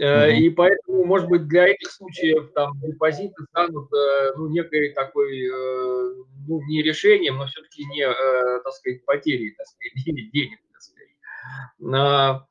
Uh-huh. 0.00 0.32
И 0.32 0.48
поэтому, 0.48 1.04
может 1.04 1.28
быть, 1.28 1.46
для 1.48 1.68
этих 1.68 1.90
случаев 1.90 2.50
там 2.54 2.80
депозиты 2.80 3.44
станут 3.50 3.92
э, 3.92 4.32
ну, 4.36 4.48
некой 4.48 4.94
такой, 4.94 5.46
э, 5.46 6.14
ну, 6.48 6.62
не 6.66 6.82
решением, 6.82 7.36
но 7.36 7.46
все-таки 7.46 7.84
не, 7.84 8.06
так 8.06 8.72
сказать, 8.72 9.04
потерей, 9.04 9.54
так 9.54 9.66
сказать, 9.66 9.92
денег, 10.32 10.58
так 10.72 10.82
сказать. 10.82 11.08
А, 11.94 12.46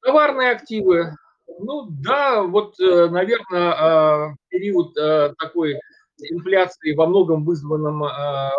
товарные 0.00 0.52
активы, 0.52 1.14
ну 1.58 1.88
да, 1.90 2.42
вот, 2.42 2.78
наверное, 2.78 3.72
а, 3.72 4.34
период 4.48 4.94
такой 5.38 5.78
инфляции 6.18 6.94
во 6.94 7.06
многом 7.06 7.44
вызванном 7.44 8.02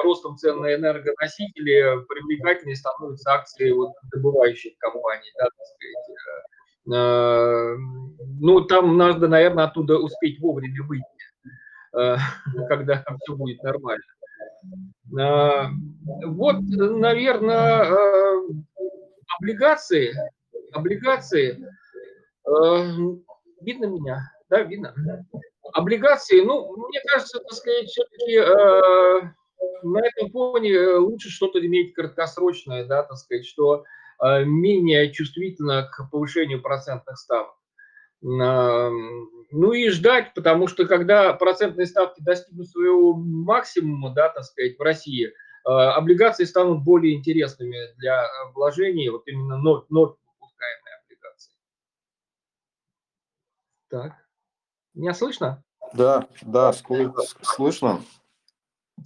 ростом 0.03 0.37
цен 0.37 0.61
на 0.61 0.75
энергоносители 0.75 2.05
привлекательнее 2.07 2.75
становятся 2.75 3.31
акции 3.31 3.71
вот 3.71 3.93
добывающих 4.13 4.77
компаний, 4.77 5.31
да, 5.39 5.45
так 5.45 5.65
сказать, 5.65 6.17
Э, 6.27 6.56
ну, 6.87 8.61
там 8.61 8.97
надо, 8.97 9.27
наверное, 9.27 9.65
оттуда 9.65 9.97
успеть 9.97 10.39
вовремя 10.39 10.83
выйти, 10.83 11.05
э, 11.97 12.15
когда 12.69 13.03
все 13.23 13.35
будет 13.35 13.61
нормально. 13.63 14.03
Э, 15.19 15.67
вот, 16.25 16.57
наверное, 16.61 17.85
облигации, 19.37 20.13
облигации, 20.71 21.63
видно 23.61 23.85
меня, 23.85 24.31
да, 24.49 24.61
видно? 24.61 24.95
Облигации, 25.73 26.41
ну, 26.41 26.87
мне 26.87 27.01
кажется, 27.11 27.39
так 27.39 27.51
сказать, 27.51 27.87
все-таки 27.87 28.39
на 29.83 29.99
этом 29.99 30.31
фоне 30.31 30.95
лучше 30.95 31.29
что-то 31.29 31.59
иметь 31.65 31.93
краткосрочное, 31.93 32.85
да, 32.85 33.03
так 33.03 33.17
сказать, 33.17 33.45
что 33.45 33.83
Э, 33.83 34.06
менее 34.21 35.11
чувствительна 35.11 35.83
к 35.83 36.09
повышению 36.11 36.61
процентных 36.61 37.17
ставок. 37.17 37.55
Ну 38.21 39.71
и 39.73 39.89
ждать, 39.89 40.33
потому 40.33 40.67
что 40.67 40.85
когда 40.85 41.33
процентные 41.33 41.85
ставки 41.85 42.21
достигнут 42.21 42.67
своего 42.67 43.13
максимума, 43.13 44.13
да, 44.13 44.29
так 44.29 44.43
сказать, 44.43 44.77
в 44.77 44.81
России, 44.81 45.27
э, 45.27 45.69
облигации 45.69 46.43
станут 46.43 46.83
более 46.83 47.15
интересными 47.15 47.77
для 47.97 48.25
вложений, 48.53 49.09
вот 49.09 49.27
именно 49.27 49.57
нот, 49.57 49.89
нот 49.89 50.17
выпускаемые 50.33 50.95
облигации. 51.05 51.53
Так, 53.89 54.13
меня 54.93 55.13
слышно? 55.13 55.63
Да, 55.93 56.27
да, 56.41 56.73
слышно. 56.73 58.01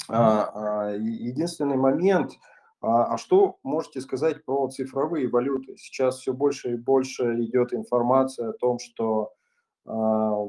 А, 0.07 0.87
а, 0.87 0.95
единственный 0.95 1.77
момент– 1.77 2.31
а, 2.81 3.13
а 3.13 3.17
что 3.17 3.59
можете 3.63 4.01
сказать 4.01 4.43
про 4.43 4.67
цифровые 4.69 5.27
валюты? 5.29 5.77
Сейчас 5.77 6.19
все 6.19 6.33
больше 6.33 6.73
и 6.73 6.77
больше 6.77 7.39
идет 7.43 7.73
информация 7.73 8.49
о 8.49 8.53
том, 8.53 8.79
что 8.79 9.33
а, 9.85 10.47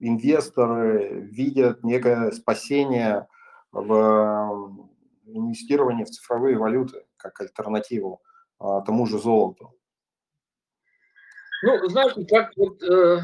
инвесторы 0.00 1.20
видят 1.30 1.84
некое 1.84 2.32
спасение 2.32 3.28
в 3.70 4.88
инвестирование 5.24 6.04
в 6.04 6.10
цифровые 6.10 6.58
валюты 6.58 7.06
как 7.16 7.40
альтернативу 7.40 8.20
тому 8.58 9.06
же 9.06 9.18
золоту? 9.18 9.72
Ну, 11.62 11.88
знаете, 11.88 12.26
как 12.28 12.50
вот 12.56 12.82
э, 12.82 13.20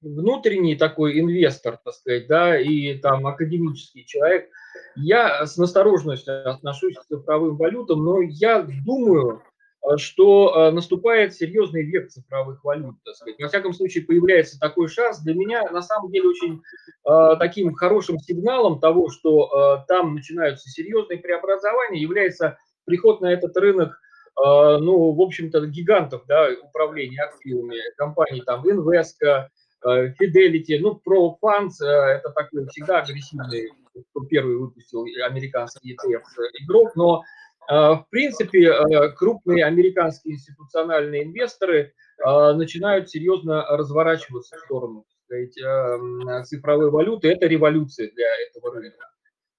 внутренний 0.00 0.74
такой 0.74 1.20
инвестор, 1.20 1.78
так 1.84 1.94
сказать, 1.94 2.26
да, 2.26 2.58
и 2.58 2.94
там 2.98 3.26
академический 3.26 4.04
человек, 4.06 4.48
я 4.96 5.46
с 5.46 5.58
настороженностью 5.58 6.48
отношусь 6.48 6.96
к 6.96 7.04
цифровым 7.04 7.56
валютам, 7.56 8.02
но 8.04 8.22
я 8.22 8.66
думаю, 8.86 9.42
э, 9.82 9.96
что 9.98 10.54
э, 10.54 10.70
наступает 10.70 11.34
серьезный 11.34 11.82
век 11.82 12.08
цифровых 12.08 12.64
валют, 12.64 12.96
так 13.04 13.16
сказать. 13.16 13.38
Во 13.38 13.48
всяком 13.48 13.74
случае, 13.74 14.04
появляется 14.04 14.58
такой 14.58 14.88
шанс. 14.88 15.20
Для 15.20 15.34
меня, 15.34 15.70
на 15.70 15.82
самом 15.82 16.10
деле, 16.10 16.28
очень 16.28 16.62
э, 17.06 17.36
таким 17.38 17.74
хорошим 17.74 18.18
сигналом 18.18 18.80
того, 18.80 19.10
что 19.10 19.82
э, 19.82 19.84
там 19.88 20.14
начинаются 20.14 20.70
серьезные 20.70 21.18
преобразования, 21.18 22.00
является 22.00 22.56
приход 22.86 23.20
на 23.20 23.30
этот 23.30 23.54
рынок 23.58 23.98
ну, 24.36 25.12
в 25.12 25.20
общем-то, 25.20 25.66
гигантов 25.66 26.24
да, 26.26 26.48
управления 26.62 27.22
активами, 27.22 27.76
компаний 27.96 28.42
там 28.44 28.66
Invesco, 28.66 29.48
а, 29.84 30.06
Fidelity, 30.06 30.78
ну, 30.80 31.00
Pro 31.06 31.34
Funds, 31.42 31.82
а, 31.82 32.08
это 32.08 32.30
такой 32.30 32.66
всегда 32.68 32.98
агрессивный, 33.00 33.70
кто 34.10 34.24
первый 34.24 34.56
выпустил 34.56 35.04
американский 35.24 35.94
ETF 35.94 36.22
игрок, 36.64 36.96
но 36.96 37.22
в 37.68 38.06
принципе 38.10 38.72
крупные 39.16 39.64
американские 39.64 40.34
институциональные 40.34 41.24
инвесторы 41.24 41.94
начинают 42.18 43.08
серьезно 43.08 43.64
разворачиваться 43.68 44.56
в 44.56 44.60
сторону 44.60 45.04
сказать, 45.26 46.46
цифровой 46.48 46.90
валюты. 46.90 47.28
Это 47.28 47.46
революция 47.46 48.10
для 48.10 48.26
этого 48.48 48.74
рынка. 48.74 49.06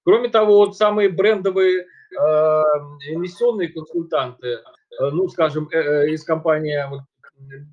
Кроме 0.04 0.30
того, 0.30 0.58
вот 0.58 0.78
самые 0.78 1.10
брендовые 1.10 1.86
Эм, 2.20 3.00
инвестиционные 3.08 3.70
консультанты, 3.70 4.48
э, 4.48 4.60
ну, 5.12 5.28
скажем, 5.30 5.68
э, 5.72 5.78
э, 5.78 6.10
из 6.12 6.24
компании, 6.24 6.78
вот, 6.90 7.02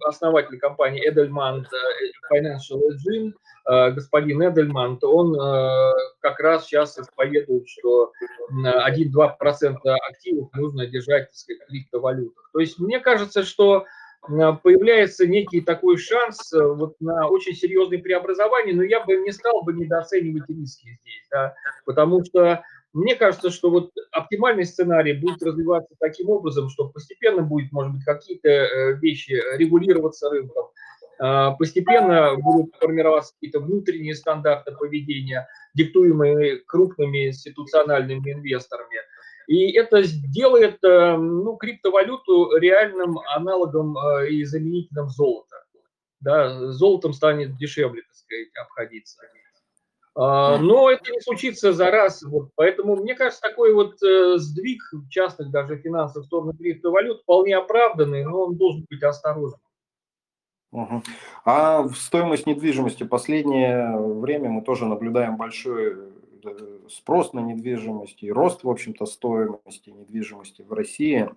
основатель 0.07 0.59
компании 0.59 1.07
Эдельман 1.07 1.67
Financial 2.33 2.81
Engine, 2.91 3.33
господин 3.93 4.43
Эдельман, 4.43 4.99
он 5.03 5.37
как 6.21 6.41
раз 6.41 6.65
сейчас 6.65 6.99
исповедует, 6.99 7.69
что 7.69 8.11
1-2% 8.51 9.77
активов 10.09 10.53
нужно 10.55 10.87
держать, 10.87 11.33
сказать, 11.33 11.63
в 11.63 11.67
криптовалютах. 11.67 12.51
То 12.53 12.59
есть 12.59 12.81
мне 12.81 12.99
кажется, 12.99 13.45
что 13.45 13.85
появляется 14.23 15.27
некий 15.27 15.61
такой 15.61 15.97
шанс 15.97 16.53
вот 16.53 16.95
на 17.01 17.29
очень 17.29 17.55
серьезные 17.55 18.01
преобразования, 18.01 18.75
но 18.75 18.83
я 18.83 19.05
бы 19.05 19.17
не 19.17 19.33
стал 19.33 19.63
бы 19.63 19.73
недооценивать 19.73 20.49
риски 20.49 20.99
здесь, 21.01 21.27
да, 21.31 21.55
потому 21.87 22.25
что 22.25 22.63
мне 22.93 23.15
кажется, 23.15 23.51
что 23.51 23.71
вот 23.71 23.93
оптимальный 24.13 24.65
сценарий 24.65 25.13
будет 25.13 25.43
развиваться 25.43 25.95
таким 26.01 26.29
образом, 26.29 26.69
что 26.69 26.89
постепенно 26.89 27.43
будет, 27.43 27.73
может 27.73 27.95
быть, 27.95 28.05
какие-то 28.05 28.49
э, 28.49 28.95
вещи 28.97 29.41
регулироваться 29.57 30.29
рынком, 30.29 30.67
постепенно 31.59 32.35
будут 32.37 32.75
формироваться 32.77 33.35
какие-то 33.35 33.61
внутренние 33.61 34.15
стандарты 34.15 34.73
поведения, 34.73 35.47
диктуемые 35.75 36.63
крупными 36.67 37.29
институциональными 37.29 38.33
инвесторами. 38.33 38.97
И 39.51 39.73
это 39.73 40.05
сделает 40.05 40.79
э, 40.85 41.17
ну, 41.17 41.57
криптовалюту 41.57 42.57
реальным 42.57 43.19
аналогом 43.35 43.99
э, 43.99 44.29
и 44.31 44.45
заменителем 44.45 45.09
золота. 45.09 45.57
Да, 46.21 46.71
золотом 46.71 47.13
станет 47.13 47.57
дешевле, 47.57 48.03
так 48.03 48.15
сказать, 48.15 48.47
обходиться. 48.63 49.21
А, 50.15 50.57
но 50.59 50.89
это 50.89 51.11
не 51.11 51.21
случится 51.21 51.73
за 51.73 51.91
раз. 51.91 52.23
Вот, 52.23 52.51
поэтому, 52.55 52.95
мне 52.95 53.17
кажется, 53.17 53.41
такой 53.41 53.75
вот 53.75 54.01
э, 54.05 54.39
сдвиг 54.39 54.83
частных 55.09 55.51
даже 55.51 55.79
финансов 55.79 56.23
в 56.23 56.27
сторону 56.27 56.53
криптовалют 56.53 57.23
вполне 57.23 57.57
оправданный, 57.57 58.25
но 58.25 58.43
он 58.43 58.57
должен 58.57 58.87
быть 58.89 59.03
осторожным. 59.03 59.61
Угу. 60.71 61.03
А 61.45 61.89
стоимость 61.89 62.47
недвижимости 62.47 63.03
последнее 63.03 63.99
время 63.99 64.49
мы 64.49 64.63
тоже 64.63 64.87
наблюдаем 64.87 65.37
большой 65.37 65.97
спрос 66.89 67.33
на 67.33 67.41
недвижимость 67.41 68.23
и 68.23 68.33
рост, 68.33 68.65
в 68.65 68.71
общем-то, 68.71 69.07
стоимости 69.07 69.91
недвижимости 69.91 70.63
в 70.63 70.73
России. 70.73 71.29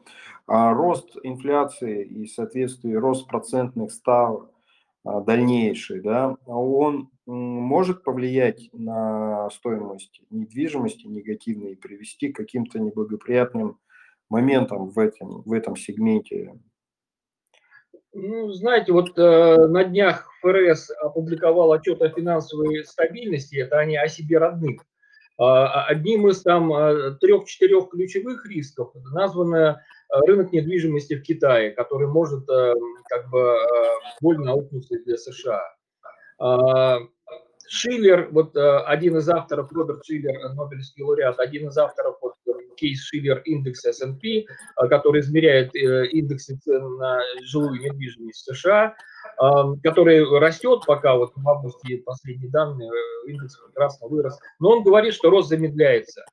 А 0.48 0.74
рост 0.74 1.18
инфляции 1.24 2.04
и, 2.04 2.28
соответственно, 2.28 3.00
рост 3.00 3.28
процентных 3.28 3.92
ставок 3.92 4.50
а, 5.06 5.22
дальнейший, 5.22 6.02
да, 6.02 6.38
он 6.46 7.10
может 7.26 8.04
повлиять 8.04 8.70
на 8.74 9.50
стоимость 9.50 10.22
недвижимости 10.30 11.08
негативно 11.08 11.70
и 11.70 11.76
привести 11.76 12.32
к 12.32 12.38
каким-то 12.38 12.80
неблагоприятным 12.80 13.80
моментам 14.30 14.90
в 14.90 15.00
этом, 15.00 15.42
в 15.42 15.52
этом 15.54 15.76
сегменте? 15.76 16.54
Ну, 18.14 18.52
знаете, 18.52 18.92
вот 18.92 19.18
э, 19.18 19.68
на 19.68 19.84
днях 19.84 20.30
ФРС 20.42 20.92
опубликовал 21.02 21.74
отчет 21.74 22.02
о 22.02 22.10
финансовой 22.10 22.86
стабильности, 22.86 23.58
это 23.58 23.80
они 23.80 23.98
о 23.98 24.08
себе 24.08 24.38
родных. 24.38 24.86
А, 25.40 25.86
одним 25.86 26.28
из 26.28 26.42
там 26.44 26.72
э, 26.74 27.16
трех-четырех 27.20 27.90
ключевых 27.90 28.46
рисков 28.46 28.92
названо 29.14 29.82
э, 30.12 30.20
рынок 30.28 30.52
недвижимости 30.52 31.16
в 31.16 31.24
Китае, 31.24 31.72
который 31.72 32.08
может 32.08 32.46
как 32.46 33.30
бы 33.30 33.58
больно 34.22 34.52
аукнуться 34.52 35.00
для 35.06 35.18
США. 35.18 35.64
А, 36.40 37.00
Шиллер, 37.68 38.30
вот 38.32 38.56
один 38.56 39.18
из 39.18 39.28
авторов, 39.30 39.72
Роберт 39.72 40.06
Шиллер, 40.06 40.54
Нобелевский 40.54 41.04
лауреат, 41.04 41.40
один 41.40 41.70
из 41.70 41.78
авторов 41.78 42.18
вот, 42.22 42.33
кейс 42.76 43.02
Шиллер 43.02 43.40
индекс 43.46 43.86
S&P, 43.86 44.46
который 44.90 45.22
измеряет 45.22 45.74
индексы 45.76 46.58
цен 46.58 46.98
на 46.98 47.20
жилую 47.44 47.80
недвижимость 47.82 48.46
США, 48.46 48.96
который 49.84 50.24
растет 50.40 50.82
пока, 50.86 51.16
вот 51.16 51.32
в 51.36 51.50
августе 51.50 51.98
последние 52.06 52.52
данные, 52.52 52.90
индекс 53.28 53.58
прекрасно 53.66 54.08
вырос, 54.08 54.38
но 54.60 54.72
он 54.72 54.84
говорит, 54.84 55.14
что 55.14 55.30
рост 55.30 55.50
замедляется. 55.50 56.24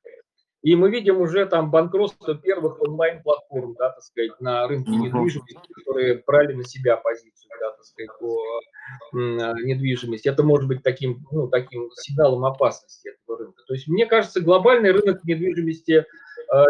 И 0.63 0.77
мы 0.77 0.91
видим 0.91 1.19
уже 1.19 1.47
там 1.47 1.71
банкротство 1.71 2.35
первых 2.35 2.83
онлайн-платформ, 2.83 3.77
да, 3.79 3.91
так 3.91 4.03
сказать, 4.03 4.39
на 4.41 4.69
рынке 4.69 4.91
недвижимости, 4.91 5.59
которые 5.75 6.23
брали 6.27 6.53
на 6.53 6.65
себя 6.65 6.99
позицию, 6.99 7.51
да, 7.59 7.71
так 7.71 7.83
сказать, 7.83 8.11
по 8.21 8.61
недвижимости. 9.13 10.29
Это 10.29 10.43
может 10.43 10.69
быть 10.69 10.83
таким, 10.83 11.25
ну, 11.33 11.49
таким 11.49 11.91
сигналом 11.93 12.45
опасности 12.45 13.09
этого 13.09 13.39
рынка. 13.39 13.63
То 13.67 13.73
есть, 13.73 13.89
мне 13.89 14.05
кажется, 14.05 14.43
глобальный 14.43 14.91
рынок 14.91 15.25
недвижимости 15.25 15.93
э, 15.93 16.05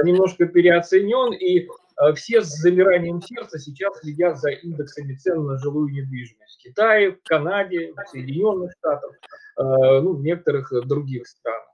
немножко 0.04 0.46
переоценен, 0.46 1.32
и 1.32 1.60
э, 1.60 2.12
все 2.14 2.42
с 2.42 2.48
замиранием 2.48 3.20
сердца 3.22 3.58
сейчас 3.58 3.98
следят 4.00 4.38
за 4.38 4.50
индексами 4.50 5.14
цен 5.14 5.44
на 5.44 5.58
жилую 5.58 5.92
недвижимость 5.92 6.58
в 6.58 6.62
Китае, 6.62 7.12
в 7.12 7.22
Канаде, 7.24 7.92
в 7.92 8.08
Соединенных 8.08 8.72
Штатах, 8.78 9.12
э, 9.12 9.62
ну, 9.62 10.14
в 10.14 10.22
некоторых 10.22 10.72
других 10.86 11.26
странах. 11.26 11.66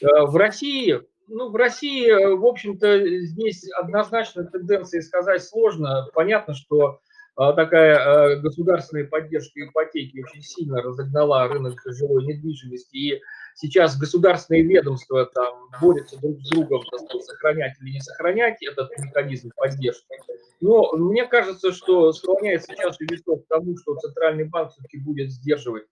В 0.00 0.36
России 0.36 1.00
ну, 1.28 1.50
в 1.50 1.56
России, 1.56 2.10
э, 2.10 2.34
в 2.34 2.44
общем-то, 2.44 3.20
здесь 3.24 3.64
однозначно 3.72 4.44
тенденции 4.44 5.00
сказать 5.00 5.42
сложно. 5.42 6.08
Понятно, 6.14 6.54
что 6.54 7.00
такая 7.36 7.96
а, 7.96 8.36
государственная 8.36 9.06
поддержка 9.06 9.64
ипотеки 9.64 10.22
очень 10.22 10.42
сильно 10.42 10.82
разогнала 10.82 11.48
рынок 11.48 11.80
жилой 11.86 12.26
недвижимости, 12.26 12.96
и 12.96 13.22
сейчас 13.54 13.98
государственные 13.98 14.62
ведомства 14.62 15.26
там 15.26 15.70
борются 15.80 16.20
друг 16.20 16.40
с 16.42 16.50
другом, 16.50 16.82
сказать, 16.82 17.24
сохранять 17.24 17.80
или 17.80 17.92
не 17.92 18.00
сохранять 18.00 18.62
этот 18.62 18.90
механизм 18.98 19.50
поддержки. 19.56 20.14
Но 20.60 20.92
мне 20.92 21.26
кажется, 21.26 21.72
что 21.72 22.12
склоняется 22.12 22.74
чаша 22.76 22.98
весов 23.00 23.44
к 23.44 23.48
тому, 23.48 23.76
что 23.78 23.96
Центральный 23.96 24.44
банк 24.44 24.72
все-таки 24.72 24.98
будет 24.98 25.30
сдерживать 25.30 25.86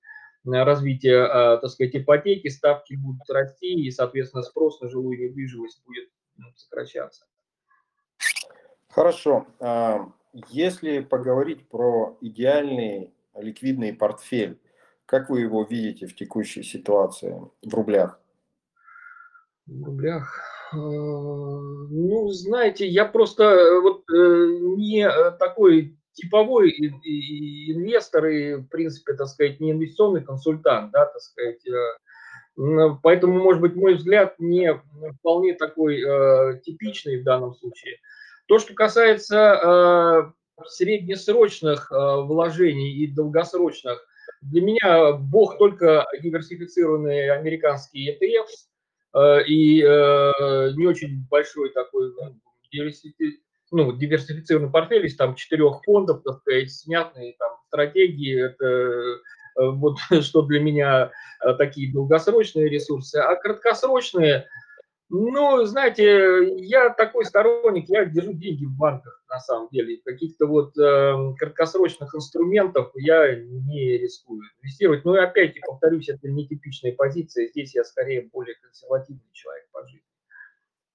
развитие, 0.44 1.24
а, 1.24 1.57
так 1.57 1.70
сказать, 1.70 1.96
ипотеки, 1.96 2.48
ставки 2.48 2.94
будут 2.94 3.29
расти, 3.31 3.74
и, 3.74 3.90
соответственно, 3.90 4.42
спрос 4.42 4.81
на 4.81 4.88
жилую 4.88 5.18
недвижимость 5.18 5.83
будет 5.87 6.11
ну, 6.37 6.46
сокращаться. 6.55 7.24
Хорошо. 8.90 9.46
А, 10.33 10.38
если 10.49 11.01
поговорить 11.01 11.69
про 11.69 12.16
идеальный 12.21 13.12
ликвидный 13.35 13.93
портфель, 13.93 14.59
как 15.07 15.31
вы 15.31 15.40
его 15.40 15.64
видите 15.64 16.07
в 16.07 16.14
текущей 16.14 16.62
ситуации 16.62 17.40
в 17.62 17.75
рублях? 17.75 18.21
В 19.66 19.85
рублях. 19.85 20.40
А, 20.73 20.77
ну, 20.77 22.29
знаете, 22.29 22.87
я 22.87 23.05
просто 23.05 23.45
э, 23.45 23.81
вот 23.81 24.05
э, 24.11 24.47
не 24.77 25.07
э, 25.07 25.33
такой 25.33 25.97
типовой 26.12 26.71
инвестор 26.71 28.27
и, 28.27 28.55
в 28.55 28.66
принципе, 28.69 29.14
так 29.14 29.29
сказать, 29.29 29.61
не 29.61 29.73
инвестиционный 29.73 30.23
консультант, 30.23 30.93
да, 30.93 31.07
так 31.07 31.21
сказать. 31.21 31.66
Э, 31.66 32.99
поэтому, 33.03 33.43
может 33.43 33.62
быть, 33.62 33.75
мой 33.75 33.95
взгляд 33.95 34.35
не 34.38 34.81
вполне 35.19 35.55
такой 35.55 36.03
типичный 36.62 37.21
в 37.21 37.25
данном 37.25 37.55
случае. 37.55 37.97
То, 38.51 38.59
что 38.59 38.75
касается 38.75 39.37
э, 39.63 40.65
среднесрочных 40.67 41.93
э, 41.93 41.95
вложений 41.95 42.95
и 42.95 43.07
долгосрочных, 43.07 44.05
для 44.43 44.61
меня 44.61 45.13
бог 45.13 45.57
только 45.57 46.05
диверсифицированные 46.21 47.31
американские 47.31 48.19
ETF, 48.19 48.49
и 49.47 49.81
не 49.81 50.87
очень 50.87 51.27
большой 51.29 51.71
такой 51.71 52.13
ну, 52.13 52.35
ну, 53.73 53.93
диверсифицированный 53.93 54.71
портфель 54.71 55.07
из 55.07 55.17
там 55.17 55.35
четырех 55.35 55.83
фондов, 55.85 56.23
так 56.25 56.39
сказать, 56.39 56.73
снятные 56.73 57.35
там 57.39 57.51
стратегии, 57.67 58.47
это 58.47 59.21
вот 59.57 59.99
что 60.23 60.43
для 60.43 60.61
меня 60.61 61.11
такие 61.59 61.93
долгосрочные 61.93 62.69
ресурсы, 62.69 63.17
а 63.17 63.37
краткосрочные– 63.37 64.47
ну, 65.11 65.64
знаете, 65.64 66.55
я 66.59 66.90
такой 66.90 67.25
сторонник, 67.25 67.88
я 67.88 68.05
держу 68.05 68.33
деньги 68.33 68.64
в 68.64 68.77
банках, 68.77 69.23
на 69.29 69.40
самом 69.40 69.68
деле. 69.70 70.01
Каких-то 70.05 70.46
вот 70.46 70.79
э, 70.79 71.35
краткосрочных 71.37 72.14
инструментов 72.14 72.92
я 72.94 73.35
не 73.35 73.99
рискую 73.99 74.42
инвестировать. 74.62 75.05
Но 75.05 75.14
опять, 75.14 75.61
повторюсь, 75.66 76.09
это 76.09 76.29
нетипичная 76.29 76.92
позиция. 76.92 77.49
Здесь 77.49 77.75
я 77.75 77.83
скорее 77.83 78.31
более 78.33 78.55
консервативный 78.62 79.29
человек 79.33 79.66
по 79.73 79.83
жизни. 79.85 80.07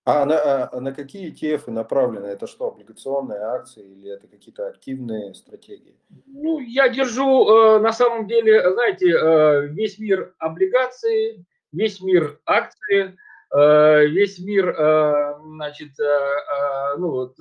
А 0.06 0.26
на, 0.26 0.70
а 0.72 0.80
на 0.80 0.94
какие 0.94 1.34
ETF 1.34 1.70
направлены? 1.70 2.28
Это 2.28 2.48
что, 2.48 2.70
облигационные 2.70 3.40
акции 3.40 3.84
или 3.84 4.10
это 4.10 4.28
какие-то 4.28 4.68
активные 4.68 5.34
стратегии? 5.34 6.00
Ну, 6.28 6.60
я 6.60 6.88
держу, 6.88 7.50
э, 7.50 7.80
на 7.80 7.92
самом 7.92 8.28
деле, 8.28 8.72
знаете, 8.72 9.10
э, 9.10 9.68
весь 9.68 10.00
мир 10.00 10.34
облигаций, 10.38 11.46
весь 11.74 12.00
мир 12.00 12.40
акции– 12.46 13.18
весь 13.54 14.40
мир, 14.40 14.70
э, 14.70 15.36
значит, 15.44 16.00
э, 16.00 16.98
ну, 16.98 17.12
вот, 17.12 17.36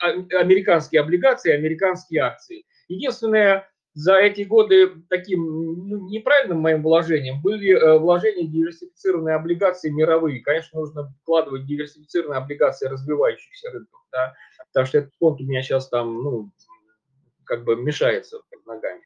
а, 0.00 0.08
американские 0.38 1.00
облигации, 1.00 1.52
американские 1.52 2.22
акции. 2.22 2.64
Единственное, 2.88 3.68
за 3.94 4.16
эти 4.16 4.42
годы 4.42 5.02
таким 5.08 5.44
ну, 5.88 6.08
неправильным 6.08 6.60
моим 6.60 6.82
вложением 6.82 7.42
были 7.42 7.98
вложения 7.98 8.46
в 8.46 8.52
диверсифицированные 8.52 9.34
облигации 9.34 9.90
мировые. 9.90 10.40
Конечно, 10.40 10.78
нужно 10.78 11.12
вкладывать 11.22 11.66
диверсифицированные 11.66 12.38
облигации 12.38 12.86
развивающихся 12.86 13.70
рынков, 13.70 14.00
да, 14.12 14.34
потому 14.68 14.86
что 14.86 14.98
этот 14.98 15.14
фонд 15.18 15.40
у 15.40 15.44
меня 15.44 15.62
сейчас 15.62 15.88
там, 15.88 16.22
ну, 16.22 16.50
как 17.44 17.64
бы 17.64 17.76
мешается 17.76 18.40
под 18.50 18.66
ногами. 18.66 19.02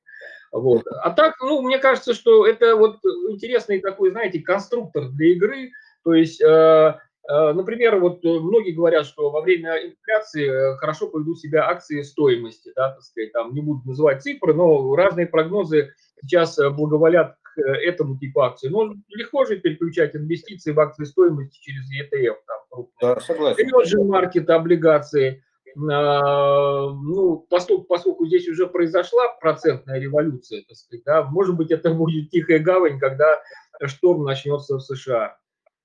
Вот. 0.52 0.86
А 0.86 1.10
так, 1.10 1.40
ну, 1.40 1.62
мне 1.62 1.78
кажется, 1.78 2.12
что 2.12 2.46
это 2.46 2.76
вот 2.76 2.98
интересный 3.30 3.80
такой, 3.80 4.10
знаете, 4.10 4.40
конструктор 4.40 5.08
для 5.08 5.32
игры, 5.32 5.70
то 6.04 6.14
есть, 6.14 6.40
э, 6.40 6.46
э, 6.46 7.52
например, 7.52 7.98
вот 8.00 8.22
многие 8.24 8.72
говорят, 8.72 9.06
что 9.06 9.30
во 9.30 9.40
время 9.40 9.76
инфляции 9.76 10.48
э, 10.48 10.76
хорошо 10.76 11.08
поведут 11.08 11.38
себя 11.38 11.68
акции 11.68 12.02
стоимости, 12.02 12.72
да, 12.74 12.90
так 12.90 13.02
сказать, 13.02 13.32
там 13.32 13.54
не 13.54 13.60
буду 13.60 13.82
называть 13.86 14.22
цифры, 14.22 14.54
но 14.54 14.94
разные 14.96 15.26
прогнозы 15.26 15.92
сейчас 16.20 16.58
благоволят 16.58 17.36
к 17.42 17.60
этому 17.60 18.18
типу 18.18 18.40
акций. 18.40 18.70
Но 18.70 18.92
легко 19.08 19.44
же 19.44 19.58
переключать 19.58 20.16
инвестиции 20.16 20.72
в 20.72 20.80
акции 20.80 21.04
стоимости 21.04 21.60
через 21.60 21.84
ETF, 22.00 22.36
там. 22.46 22.86
Да, 23.00 23.20
согласен. 23.20 23.68
Emerging 23.68 24.08
market 24.08 24.46
облигации. 24.50 25.44
Ну, 25.74 27.46
поскольку, 27.48 27.84
поскольку 27.84 28.26
здесь 28.26 28.46
уже 28.46 28.66
произошла 28.66 29.28
процентная 29.40 29.98
революция, 29.98 30.64
так 30.68 30.76
сказать, 30.76 31.02
да, 31.06 31.22
может 31.24 31.56
быть, 31.56 31.70
это 31.70 31.94
будет 31.94 32.28
тихая 32.30 32.58
гавань, 32.58 32.98
когда 32.98 33.40
шторм 33.86 34.24
начнется 34.24 34.76
в 34.76 34.80
США. 34.80 35.38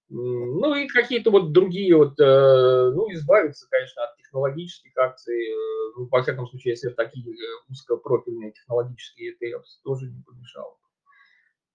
Ну 0.09 0.73
и 0.75 0.87
какие-то 0.87 1.31
вот 1.31 1.51
другие 1.51 1.95
вот, 1.95 2.17
э, 2.19 2.91
ну, 2.95 3.11
избавиться, 3.11 3.67
конечно, 3.69 4.03
от 4.03 4.15
технологических 4.17 4.97
акций, 4.97 5.49
э, 5.49 5.91
ну, 5.97 6.07
во 6.09 6.21
всяком 6.21 6.47
случае, 6.47 6.71
если 6.71 6.89
такие 6.89 7.29
э, 7.29 7.37
узкопрофильные 7.69 8.53
технологические 8.53 9.33
ETF, 9.33 9.63
тоже 9.83 10.05
не 10.09 10.23
помешало. 10.23 10.77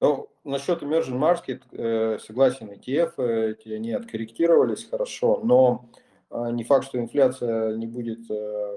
Ну, 0.00 0.30
насчет 0.44 0.82
emerging 0.82 1.18
market, 1.18 2.18
согласен, 2.18 2.70
ETF, 2.70 3.22
эти, 3.50 3.68
они 3.68 3.92
откорректировались 3.92 4.88
хорошо, 4.90 5.40
но 5.44 5.88
не 6.50 6.64
факт, 6.64 6.86
что 6.86 6.98
инфляция 6.98 7.76
не 7.76 7.86
будет 7.86 8.26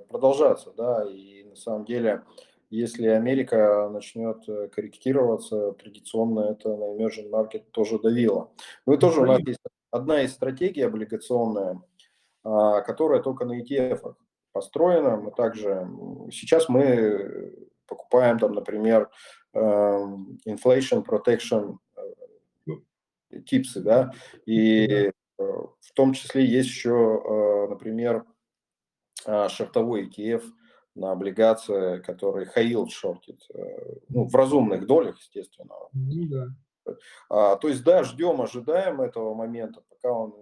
продолжаться, 0.08 0.72
да, 0.78 1.04
и 1.10 1.46
на 1.46 1.56
самом 1.56 1.86
деле 1.86 2.22
если 2.70 3.08
Америка 3.08 3.90
начнет 3.92 4.48
э, 4.48 4.68
корректироваться, 4.70 5.74
традиционно 5.74 6.52
это 6.52 6.76
на 6.76 6.96
emerging 6.96 7.30
market 7.30 7.64
тоже 7.72 8.00
давило. 8.00 8.52
Ну 8.86 8.94
и 8.94 8.98
тоже 8.98 9.22
у 9.22 9.26
нас 9.26 9.40
есть 9.42 9.60
одна 9.92 10.22
из 10.22 10.34
стратегий 10.34 10.82
облигационная, 10.82 11.82
а, 12.44 12.82
которая 12.82 13.22
только 13.22 13.46
на 13.46 13.62
ETF 13.62 14.16
построена. 14.52 15.18
Мы 15.18 15.32
также 15.32 15.88
сейчас 16.32 16.70
мы 16.70 17.54
покупаем 17.88 18.40
там, 18.40 18.54
например, 18.54 19.10
эм, 19.54 20.40
inflation 20.48 21.06
protection 21.06 21.78
э, 22.68 23.42
типсы, 23.46 23.82
да, 23.82 24.12
и 24.46 24.88
э, 24.88 25.12
в 25.38 25.94
том 25.94 26.14
числе 26.14 26.46
есть 26.46 26.70
еще, 26.70 27.68
например, 27.70 28.26
а, 29.26 29.50
шортовой 29.50 30.08
ETF– 30.08 30.44
на 30.96 31.12
облигации, 31.12 32.00
которые 32.00 32.50
high 32.56 32.88
шортит, 32.90 33.46
э, 33.54 33.96
ну, 34.10 34.28
в 34.28 34.36
разумных 34.36 34.88
долях, 34.88 35.20
естественно. 35.20 35.76
Ну, 35.94 36.28
да. 36.28 36.96
А, 37.30 37.56
то 37.58 37.68
есть, 37.68 37.84
да, 37.84 38.04
ждем, 38.04 38.42
ожидаем 38.42 39.02
этого 39.02 39.34
момента, 39.34 39.82
пока 39.90 40.12
он 40.12 40.36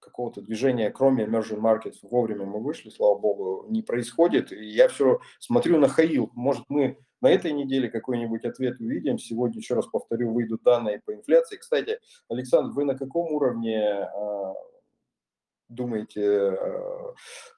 какого-то 0.00 0.42
движения, 0.42 0.90
кроме 0.90 1.24
emerging 1.24 1.60
markets, 1.60 1.96
вовремя 2.02 2.44
мы 2.44 2.60
вышли, 2.60 2.90
слава 2.90 3.18
богу, 3.18 3.66
не 3.68 3.82
происходит. 3.82 4.52
И 4.52 4.66
я 4.66 4.88
все 4.88 5.20
смотрю 5.38 5.78
на 5.78 5.88
Хаил. 5.88 6.30
Может, 6.34 6.64
мы 6.68 6.98
на 7.22 7.30
этой 7.30 7.52
неделе 7.52 7.88
какой-нибудь 7.88 8.44
ответ 8.44 8.78
увидим. 8.80 9.18
Сегодня, 9.18 9.58
еще 9.58 9.74
раз 9.74 9.86
повторю, 9.86 10.32
выйдут 10.32 10.62
данные 10.62 11.00
по 11.04 11.14
инфляции. 11.14 11.56
Кстати, 11.56 11.98
Александр, 12.28 12.72
вы 12.72 12.84
на 12.84 12.98
каком 12.98 13.32
уровне 13.32 13.80
а, 13.80 14.54
думаете, 15.68 16.22
э, 16.22 17.12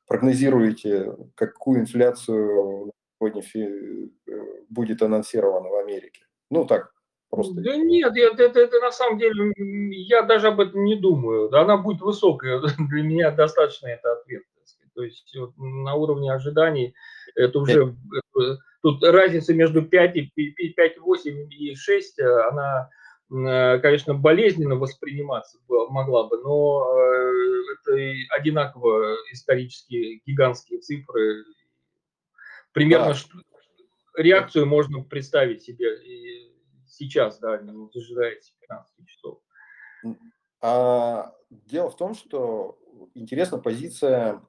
прогнозируете, 0.07 1.15
какую 1.35 1.81
инфляцию 1.81 2.93
сегодня 3.19 3.43
э, 3.43 4.33
будет 4.69 5.03
анонсирована 5.03 5.69
в 5.69 5.77
Америке? 5.77 6.25
Ну 6.51 6.65
так, 6.65 6.93
просто. 7.31 7.55
Да 7.61 7.77
нет, 7.77 8.13
это, 8.17 8.43
это, 8.43 8.61
это 8.61 8.81
на 8.81 8.93
самом 8.93 9.19
деле, 9.19 9.53
я 10.07 10.23
даже 10.23 10.49
об 10.49 10.61
этом 10.61 10.85
не 10.85 10.97
думаю. 10.97 11.53
Она 11.55 11.77
будет 11.77 12.01
высокая, 12.01 12.61
для 12.91 13.03
меня 13.03 13.31
достаточно 13.31 13.89
это 13.89 14.13
ответ. 14.13 14.43
То 14.95 15.03
есть 15.03 15.37
вот, 15.37 15.53
на 15.59 15.95
уровне 15.95 16.33
ожиданий 16.33 16.95
это 17.35 17.59
уже, 17.59 17.95
это, 18.35 18.59
тут 18.83 19.05
разница 19.05 19.53
между 19.53 19.83
5, 19.83 20.17
и 20.17 20.71
5, 20.71 20.99
8 20.99 21.53
и 21.53 21.75
6, 21.75 22.21
она 22.21 22.89
Э, 22.89 23.06
конечно, 23.29 24.15
болезненно 24.15 24.77
восприниматься 24.77 25.59
могла 25.69 26.29
бы, 26.29 26.41
но 26.43 26.87
э, 26.97 27.63
это 27.73 28.39
одинаково 28.39 29.17
исторические 29.33 30.21
гигантские 30.25 30.81
цифры. 30.81 31.45
Примерно 32.73 33.15
да. 33.15 34.23
реакцию 34.23 34.67
можно 34.67 35.03
представить 35.03 35.63
себе 35.63 35.97
и 36.05 36.53
сейчас, 36.87 37.39
да, 37.39 37.59
не 37.59 37.91
дожидаясь 37.93 38.55
15 38.61 39.07
часов. 39.07 39.41
А, 40.61 41.35
дело 41.51 41.91
в 41.91 41.97
том, 41.97 42.15
что 42.15 42.79
интересна 43.15 43.59
позиция 43.59 44.43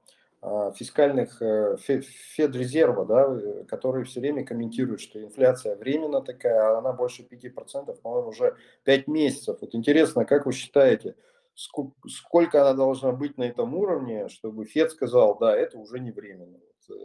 фискальных 0.76 1.42
э, 1.42 1.76
Федрезерва, 1.78 3.04
да, 3.06 3.26
э, 3.28 3.64
которые 3.64 4.04
все 4.04 4.20
время 4.20 4.44
комментируют, 4.44 5.00
что 5.00 5.20
инфляция 5.20 5.74
временно 5.76 6.20
такая, 6.20 6.60
а 6.60 6.78
она 6.78 6.92
больше 6.92 7.22
5%, 7.24 8.00
по-моему, 8.00 8.28
уже 8.28 8.56
5 8.84 9.08
месяцев. 9.08 9.58
Вот 9.60 9.74
интересно, 9.74 10.24
как 10.24 10.46
вы 10.46 10.52
считаете, 10.52 11.16
сколько 11.54 12.60
она 12.60 12.74
должна 12.74 13.10
быть 13.12 13.36
на 13.36 13.42
этом 13.44 13.74
уровне, 13.74 14.28
чтобы 14.28 14.64
Фед 14.64 14.92
сказал, 14.92 15.36
да, 15.38 15.56
это 15.56 15.76
уже 15.76 15.98
не 15.98 16.12
временно. 16.12 16.58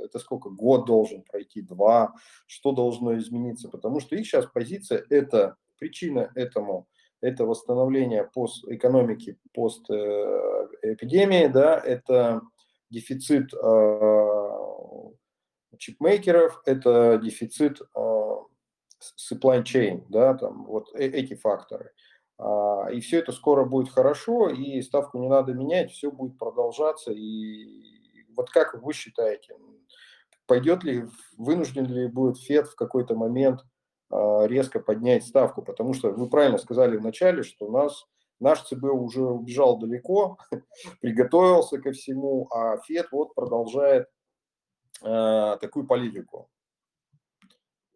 Это 0.04 0.20
сколько? 0.20 0.50
Год 0.50 0.86
должен 0.86 1.24
пройти, 1.24 1.62
два? 1.62 2.14
Что 2.46 2.72
должно 2.72 3.18
измениться? 3.18 3.68
Потому 3.68 4.00
что 4.00 4.16
их 4.16 4.26
сейчас 4.26 4.46
позиция, 4.46 5.04
это 5.10 5.58
причина 5.80 6.32
этому, 6.36 6.88
это 7.20 7.46
восстановление 7.46 8.30
пост, 8.34 8.64
экономики 8.68 9.38
постэпидемии, 9.54 11.48
да, 11.48 11.78
это 11.80 12.44
дефицит 12.94 13.54
э, 13.54 14.50
чипмейкеров, 15.78 16.62
это 16.66 17.20
дефицит 17.22 17.82
э, 17.82 18.00
supply 18.00 19.64
chain, 19.64 20.06
да, 20.10 20.36
там 20.36 20.66
вот 20.66 20.94
э, 20.94 21.08
эти 21.08 21.34
факторы. 21.34 21.92
А, 22.38 22.88
и 22.92 23.02
все 23.02 23.20
это 23.20 23.32
скоро 23.32 23.66
будет 23.66 23.92
хорошо, 23.92 24.50
и 24.50 24.82
ставку 24.82 25.18
не 25.18 25.28
надо 25.28 25.54
менять, 25.54 25.92
все 25.92 26.12
будет 26.12 26.38
продолжаться. 26.38 27.12
И 27.12 28.26
вот 28.36 28.50
как 28.52 28.76
вы 28.82 28.94
считаете, 28.94 29.56
пойдет 30.46 30.84
ли, 30.84 31.06
вынужден 31.38 31.86
ли 31.88 32.08
будет 32.08 32.38
Фед 32.38 32.68
в 32.68 32.76
какой-то 32.76 33.16
момент 33.16 33.62
резко 34.12 34.80
поднять 34.80 35.26
ставку? 35.26 35.64
Потому 35.64 35.94
что 35.94 36.12
вы 36.12 36.30
правильно 36.30 36.58
сказали 36.58 36.98
вначале, 36.98 37.42
что 37.44 37.66
у 37.66 37.72
нас 37.72 38.06
Наш 38.44 38.62
ЦБ 38.64 38.84
уже 38.84 39.22
убежал 39.22 39.80
далеко, 39.80 40.38
приготовился 41.02 41.80
ко 41.80 41.94
всему, 41.94 42.50
а 42.52 42.78
ФЕД 42.78 43.08
вот 43.14 43.34
продолжает 43.36 44.08
э, 45.02 45.58
такую 45.62 45.88
политику. 45.88 46.50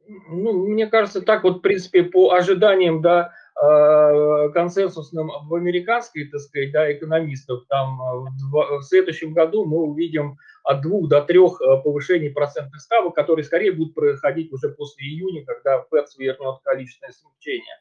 Ну, 0.08 0.54
мне 0.68 0.88
кажется, 0.88 1.22
так 1.22 1.44
вот, 1.44 1.58
в 1.58 1.60
принципе, 1.60 2.04
по 2.04 2.32
ожиданиям, 2.32 3.02
да, 3.02 3.34
э, 3.62 4.50
консенсусным 4.54 5.30
в 5.50 5.54
американской, 5.54 6.30
так 6.30 6.40
сказать, 6.40 6.72
да, 6.72 6.94
экономистов, 6.94 7.66
там 7.68 7.98
в, 7.98 8.80
в 8.80 8.84
следующем 8.84 9.34
году 9.34 9.66
мы 9.66 9.80
увидим 9.80 10.38
от 10.64 10.82
двух 10.82 11.10
до 11.10 11.24
трех 11.24 11.60
повышений 11.84 12.30
процентных 12.30 12.80
ставок, 12.80 13.16
которые 13.16 13.44
скорее 13.44 13.74
будут 13.74 13.94
проходить 13.94 14.54
уже 14.54 14.70
после 14.70 15.08
июня, 15.08 15.44
когда 15.44 15.82
ФЭД 15.92 16.08
свернет 16.08 16.62
количественное 16.64 17.12
смягчение. 17.12 17.76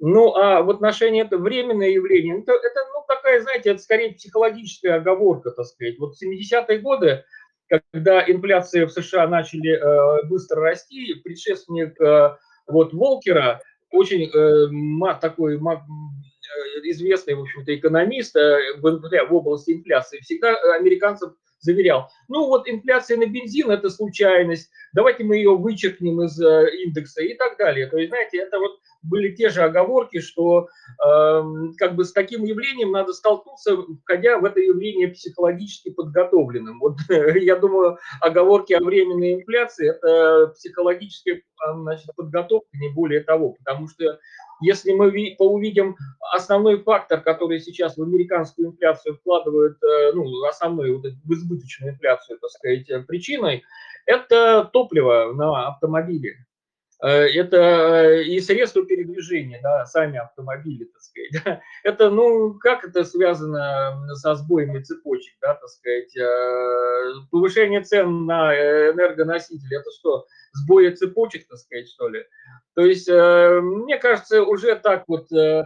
Ну, 0.00 0.34
а 0.36 0.62
в 0.62 0.70
отношении 0.70 1.22
это 1.22 1.38
временное 1.38 1.88
явление, 1.88 2.40
это, 2.40 2.52
это 2.52 2.80
ну, 2.94 3.04
такая, 3.08 3.40
знаете, 3.42 3.70
это 3.70 3.80
скорее 3.80 4.12
психологическая 4.12 4.96
оговорка, 4.96 5.50
так 5.50 5.66
сказать. 5.66 5.98
Вот 5.98 6.14
в 6.14 6.22
70-е 6.22 6.78
годы 6.78 7.24
когда 7.68 8.24
инфляция 8.26 8.86
в 8.86 8.92
США 8.92 9.28
начали 9.28 9.72
э, 9.72 10.26
быстро 10.28 10.62
расти, 10.62 11.14
предшественник 11.22 12.00
э, 12.00 12.36
вот 12.66 12.92
Волкера, 12.92 13.60
очень 13.90 14.24
э, 14.24 15.14
такой 15.20 15.56
э, 15.56 15.58
известный, 16.84 17.34
в 17.34 17.40
общем-то, 17.40 17.74
экономист 17.74 18.36
э, 18.36 18.76
в, 18.78 18.82
в 18.82 19.34
области 19.34 19.72
инфляции, 19.72 20.20
всегда 20.20 20.54
американцев 20.78 21.32
заверял, 21.60 22.08
ну 22.28 22.46
вот 22.46 22.68
инфляция 22.68 23.16
на 23.16 23.26
бензин– 23.26 23.70
это 23.72 23.90
случайность, 23.90 24.70
давайте 24.92 25.24
мы 25.24 25.36
ее 25.36 25.56
вычеркнем 25.56 26.22
из 26.22 26.40
э, 26.40 26.70
индекса 26.84 27.22
и 27.22 27.34
так 27.34 27.56
далее. 27.58 27.86
То 27.86 27.98
есть, 27.98 28.10
знаете, 28.10 28.38
это 28.38 28.58
вот 28.58 28.78
были 29.02 29.34
те 29.34 29.48
же 29.48 29.62
оговорки, 29.62 30.20
что 30.20 30.68
э, 31.04 31.42
как 31.78 31.94
бы 31.94 32.04
с 32.04 32.12
таким 32.12 32.44
явлением 32.44 32.92
надо 32.92 33.12
столкнуться, 33.12 33.76
входя 34.02 34.38
в 34.38 34.44
это 34.44 34.60
явление 34.60 35.08
психологически 35.08 35.90
подготовленным. 35.90 36.80
Вот 36.80 36.96
я 37.08 37.56
думаю, 37.56 37.98
оговорки 38.20 38.72
о 38.72 38.84
временной 38.84 39.34
инфляции– 39.34 39.88
это 39.90 40.52
психологическая 40.54 41.42
значит, 41.74 42.08
подготовка, 42.16 42.68
не 42.74 42.88
более 42.90 43.20
того, 43.20 43.56
потому 43.64 43.88
что 43.88 44.18
если 44.60 44.92
мы 44.92 45.36
увидим 45.38 45.96
основной 46.32 46.82
фактор, 46.82 47.20
который 47.20 47.60
сейчас 47.60 47.96
в 47.96 48.02
американскую 48.02 48.68
инфляцию 48.68 49.16
вкладывают, 49.16 49.78
э, 49.82 50.12
ну, 50.14 50.44
основной 50.46 50.92
вот 50.92 51.04
в 51.04 51.32
избыточную 51.32 51.94
инфляцию, 51.94 52.38
так 52.38 52.50
сказать, 52.50 52.90
э, 52.90 53.00
причиной, 53.02 53.64
это 54.06 54.68
топливо 54.72 55.32
на 55.34 55.68
автомобиле. 55.68 56.46
Э, 57.02 57.08
это 57.08 58.20
и 58.20 58.40
средства 58.40 58.84
передвижения, 58.84 59.60
да, 59.62 59.86
сами 59.86 60.18
автомобили, 60.18 60.84
так 60.84 61.02
сказать. 61.02 61.62
Это, 61.84 62.10
ну, 62.10 62.54
как 62.54 62.84
это 62.84 63.04
связано 63.04 63.96
со 64.14 64.34
сбоями 64.34 64.82
цепочек, 64.82 65.34
да, 65.40 65.54
так 65.54 65.68
сказать. 65.68 66.12
Повышение 67.30 67.82
цен 67.82 68.26
на 68.26 68.52
энергоносители, 68.54 69.78
это 69.78 69.90
что, 69.92 70.26
сбоя 70.52 70.94
цепочек, 70.94 71.46
так 71.48 71.58
сказать, 71.58 71.88
что 71.88 72.08
ли? 72.08 72.24
То 72.74 72.82
есть, 72.84 73.08
э, 73.08 73.60
мне 73.60 73.98
кажется, 73.98 74.42
уже 74.42 74.76
так 74.76 75.04
вот 75.08 75.30
э, 75.32 75.64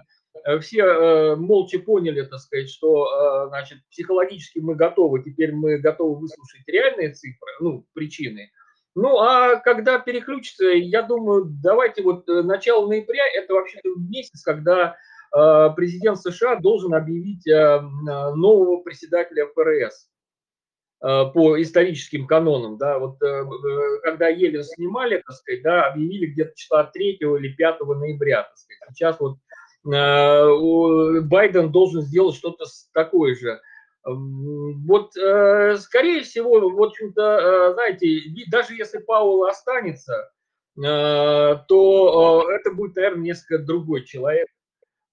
все 0.61 0.83
э, 0.83 1.37
молча 1.37 1.79
поняли, 1.79 2.23
так 2.23 2.41
сказать, 2.41 2.71
что, 2.71 3.49
значит, 3.49 3.79
психологически 3.91 4.61
мы 4.61 4.75
готовы, 4.75 5.23
теперь 5.23 5.53
мы 5.53 5.79
готовы 5.79 6.21
выслушать 6.21 6.63
реальные 6.67 7.13
цифры, 7.13 7.51
ну, 7.61 7.87
причины. 7.93 8.51
Ну, 8.95 9.19
а 9.19 9.57
когда 9.57 9.99
переключится, 9.99 10.67
я 10.67 11.03
думаю, 11.03 11.47
давайте 11.63 12.03
вот 12.03 12.27
начало 12.27 12.89
ноября, 12.89 13.25
это 13.35 13.55
вообще-то 13.55 13.89
месяц, 13.97 14.43
когда 14.43 14.97
президент 15.77 16.19
США 16.21 16.57
должен 16.57 16.93
объявить 16.93 17.47
нового 17.47 18.83
председателя 18.83 19.47
ФРС. 19.47 20.09
Э, 21.03 21.25
по 21.35 21.61
историческим 21.61 22.29
канонам, 22.29 22.79
да, 22.79 22.99
вот 23.01 23.21
э, 23.23 23.27
э, 23.27 23.99
когда 24.05 24.29
Елен 24.29 24.63
снимали, 24.63 25.21
так 25.27 25.35
сказать, 25.35 25.63
да, 25.63 25.87
объявили 25.89 26.27
где-то 26.27 26.53
числа 26.55 26.85
3 26.85 27.15
или 27.15 27.49
5 27.55 27.81
ноября, 27.81 28.45
так 28.45 28.57
сказать. 28.57 28.95
Сейчас 28.95 29.19
вот 29.19 29.39
Байден 29.85 31.73
должен 31.73 32.03
сделать 32.03 32.37
что-то 32.37 32.67
такое 32.95 33.35
же. 33.35 33.61
Вот, 34.05 35.13
скорее 35.13 36.23
всего, 36.23 36.71
в 36.71 36.83
общем-то, 36.83 37.73
знаете, 37.75 38.21
даже 38.51 38.75
если 38.75 38.99
Пауэлл 38.99 39.45
останется, 39.45 40.33
то 40.75 42.49
это 42.51 42.73
будет, 42.73 42.97
наверное, 42.97 43.23
несколько 43.23 43.59
другой 43.59 44.05
человек, 44.05 44.49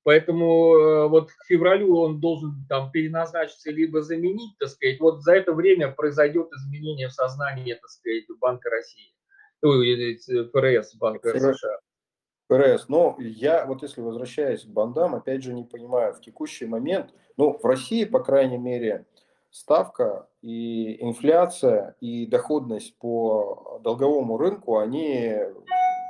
Поэтому 0.03 0.75
э, 0.75 1.07
вот 1.07 1.29
к 1.29 1.45
февралю 1.45 1.95
он 1.97 2.19
должен 2.19 2.65
там 2.67 2.91
переназначиться 2.91 3.69
либо 3.69 4.01
заменить, 4.01 4.57
так 4.57 4.69
сказать. 4.69 4.99
Вот 4.99 5.21
за 5.21 5.35
это 5.35 5.53
время 5.53 5.91
произойдет 5.91 6.47
изменение 6.53 7.09
в 7.09 7.13
сознании, 7.13 7.73
так 7.73 7.89
сказать, 7.89 8.23
Банка 8.39 8.69
России. 8.69 9.13
ФРС, 9.61 10.95
Банка 10.95 11.37
США. 11.37 11.79
ФРС. 12.49 12.89
Но 12.89 13.15
я 13.19 13.65
вот 13.65 13.83
если 13.83 14.01
возвращаясь 14.01 14.63
к 14.63 14.69
бандам, 14.69 15.15
опять 15.15 15.43
же 15.43 15.53
не 15.53 15.63
понимаю, 15.63 16.13
в 16.13 16.21
текущий 16.21 16.65
момент, 16.65 17.13
ну 17.37 17.57
в 17.57 17.63
России, 17.63 18.03
по 18.03 18.19
крайней 18.19 18.57
мере, 18.57 19.05
ставка 19.51 20.27
и 20.41 21.01
инфляция 21.03 21.95
и 22.01 22.25
доходность 22.25 22.97
по 22.97 23.79
долговому 23.83 24.37
рынку, 24.37 24.77
они 24.77 25.35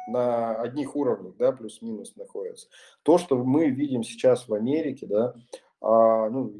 на 0.07 0.55
одних 0.55 0.95
уровнях, 0.95 1.35
да, 1.37 1.51
плюс-минус 1.51 2.15
находятся. 2.15 2.67
То, 3.03 3.17
что 3.17 3.37
мы 3.37 3.69
видим 3.69 4.03
сейчас 4.03 4.47
в 4.47 4.53
Америке, 4.53 5.05
да, 5.05 5.35
а, 5.81 6.29
ну, 6.29 6.55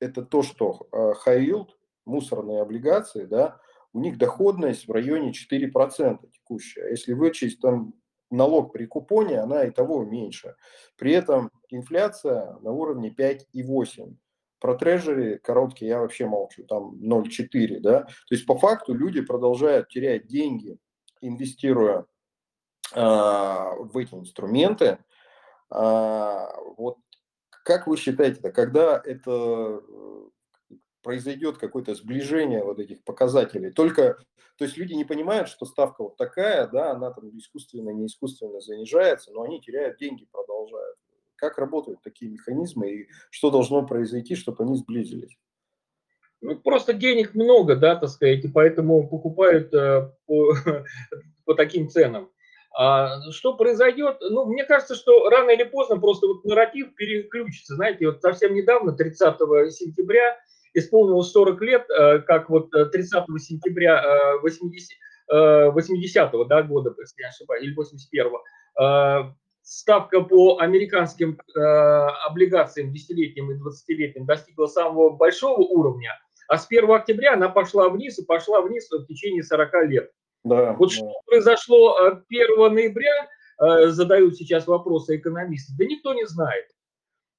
это 0.00 0.22
то, 0.22 0.42
что 0.42 0.86
а, 0.90 1.12
high 1.26 1.66
мусорные 2.06 2.62
облигации, 2.62 3.24
да, 3.24 3.58
у 3.92 4.00
них 4.00 4.18
доходность 4.18 4.88
в 4.88 4.92
районе 4.92 5.32
4% 5.32 6.18
текущая. 6.30 6.90
Если 6.90 7.12
вычесть 7.12 7.60
там 7.60 7.94
налог 8.34 8.72
при 8.72 8.86
купоне, 8.86 9.40
она 9.40 9.64
и 9.64 9.70
того 9.70 10.04
меньше. 10.04 10.56
При 10.96 11.12
этом 11.12 11.50
инфляция 11.70 12.56
на 12.60 12.72
уровне 12.72 13.14
5,8. 13.16 14.16
Про 14.60 14.74
трежери 14.76 15.36
короткие 15.36 15.90
я 15.90 16.00
вообще 16.00 16.26
молчу, 16.26 16.64
там 16.64 16.94
0,4, 16.94 17.80
да. 17.80 18.02
То 18.02 18.34
есть 18.34 18.46
по 18.46 18.56
факту 18.56 18.94
люди 18.94 19.20
продолжают 19.20 19.88
терять 19.88 20.26
деньги, 20.26 20.78
инвестируя 21.20 22.06
а, 22.94 23.74
в 23.76 23.96
эти 23.98 24.14
инструменты. 24.14 24.98
А, 25.70 26.48
вот 26.76 26.98
как 27.64 27.86
вы 27.86 27.96
считаете, 27.96 28.50
когда 28.52 29.00
это 29.04 29.30
э, 29.30 29.80
произойдет 31.04 31.58
какое-то 31.58 31.94
сближение 31.94 32.64
вот 32.64 32.80
этих 32.80 33.04
показателей? 33.04 33.70
Только, 33.70 34.18
то 34.58 34.64
есть 34.64 34.76
люди 34.76 34.94
не 34.94 35.04
понимают, 35.04 35.48
что 35.48 35.66
ставка 35.66 36.02
вот 36.02 36.16
такая, 36.16 36.66
да, 36.66 36.90
она 36.92 37.12
там 37.12 37.28
искусственно, 37.38 37.90
не 37.90 38.06
искусственно 38.06 38.60
занижается, 38.60 39.30
но 39.32 39.42
они 39.42 39.60
теряют 39.60 39.98
деньги, 39.98 40.26
продолжают. 40.32 40.96
Как 41.36 41.58
работают 41.58 42.02
такие 42.02 42.30
механизмы 42.30 42.90
и 42.90 43.08
что 43.30 43.50
должно 43.50 43.86
произойти, 43.86 44.34
чтобы 44.34 44.64
они 44.64 44.74
сблизились? 44.76 45.36
Ну, 46.40 46.56
просто 46.56 46.92
денег 46.92 47.34
много, 47.34 47.76
да, 47.76 47.96
так 47.96 48.10
сказать, 48.10 48.44
и 48.44 48.48
поэтому 48.48 49.08
покупают 49.08 49.72
э, 49.72 50.10
по, 50.26 50.54
по 51.44 51.54
таким 51.54 51.88
ценам. 51.88 52.30
А 52.76 53.20
что 53.30 53.56
произойдет? 53.56 54.18
Ну, 54.20 54.46
мне 54.46 54.64
кажется, 54.64 54.96
что 54.96 55.28
рано 55.30 55.50
или 55.50 55.62
поздно 55.62 55.98
просто 56.00 56.26
вот 56.26 56.44
нарратив 56.44 56.94
переключится. 56.96 57.76
Знаете, 57.76 58.06
вот 58.06 58.20
совсем 58.20 58.52
недавно, 58.52 58.92
30 58.92 59.38
сентября, 59.72 60.36
исполнилось 60.74 61.30
40 61.30 61.62
лет, 61.62 61.86
э, 61.88 62.18
как 62.20 62.50
вот 62.50 62.70
30 62.70 63.24
э, 63.28 63.38
сентября 63.38 64.36
80, 64.42 64.90
э, 65.32 65.70
80 65.70 66.48
да, 66.48 66.62
года, 66.62 66.94
если 66.98 67.22
не 67.22 67.28
ошибаюсь, 67.28 67.64
или 67.64 67.74
81 67.74 69.34
ставка 69.62 70.20
по 70.20 70.58
американским 70.58 71.38
облигациям 72.26 72.92
десятилетним 72.92 73.50
и 73.50 73.54
20-летним 73.54 74.26
достигла 74.26 74.66
самого 74.66 75.10
большого 75.10 75.60
уровня, 75.60 76.10
а 76.48 76.58
с 76.58 76.66
1 76.66 76.90
октября 76.90 77.32
она 77.32 77.48
пошла 77.48 77.88
вниз 77.88 78.18
и 78.18 78.26
пошла 78.26 78.60
вниз 78.60 78.90
в 78.90 79.06
течение 79.06 79.42
40 79.42 79.86
лет. 79.86 80.10
Да, 80.42 80.74
вот 80.74 80.90
да. 80.90 80.96
что 80.96 81.12
произошло 81.24 81.96
1 81.96 82.20
э, 82.30 82.68
ноября, 82.68 83.28
задают 83.92 84.36
сейчас 84.36 84.66
вопросы 84.66 85.16
экономисты, 85.16 85.72
да 85.78 85.84
никто 85.86 86.12
не 86.12 86.26
знает. 86.26 86.66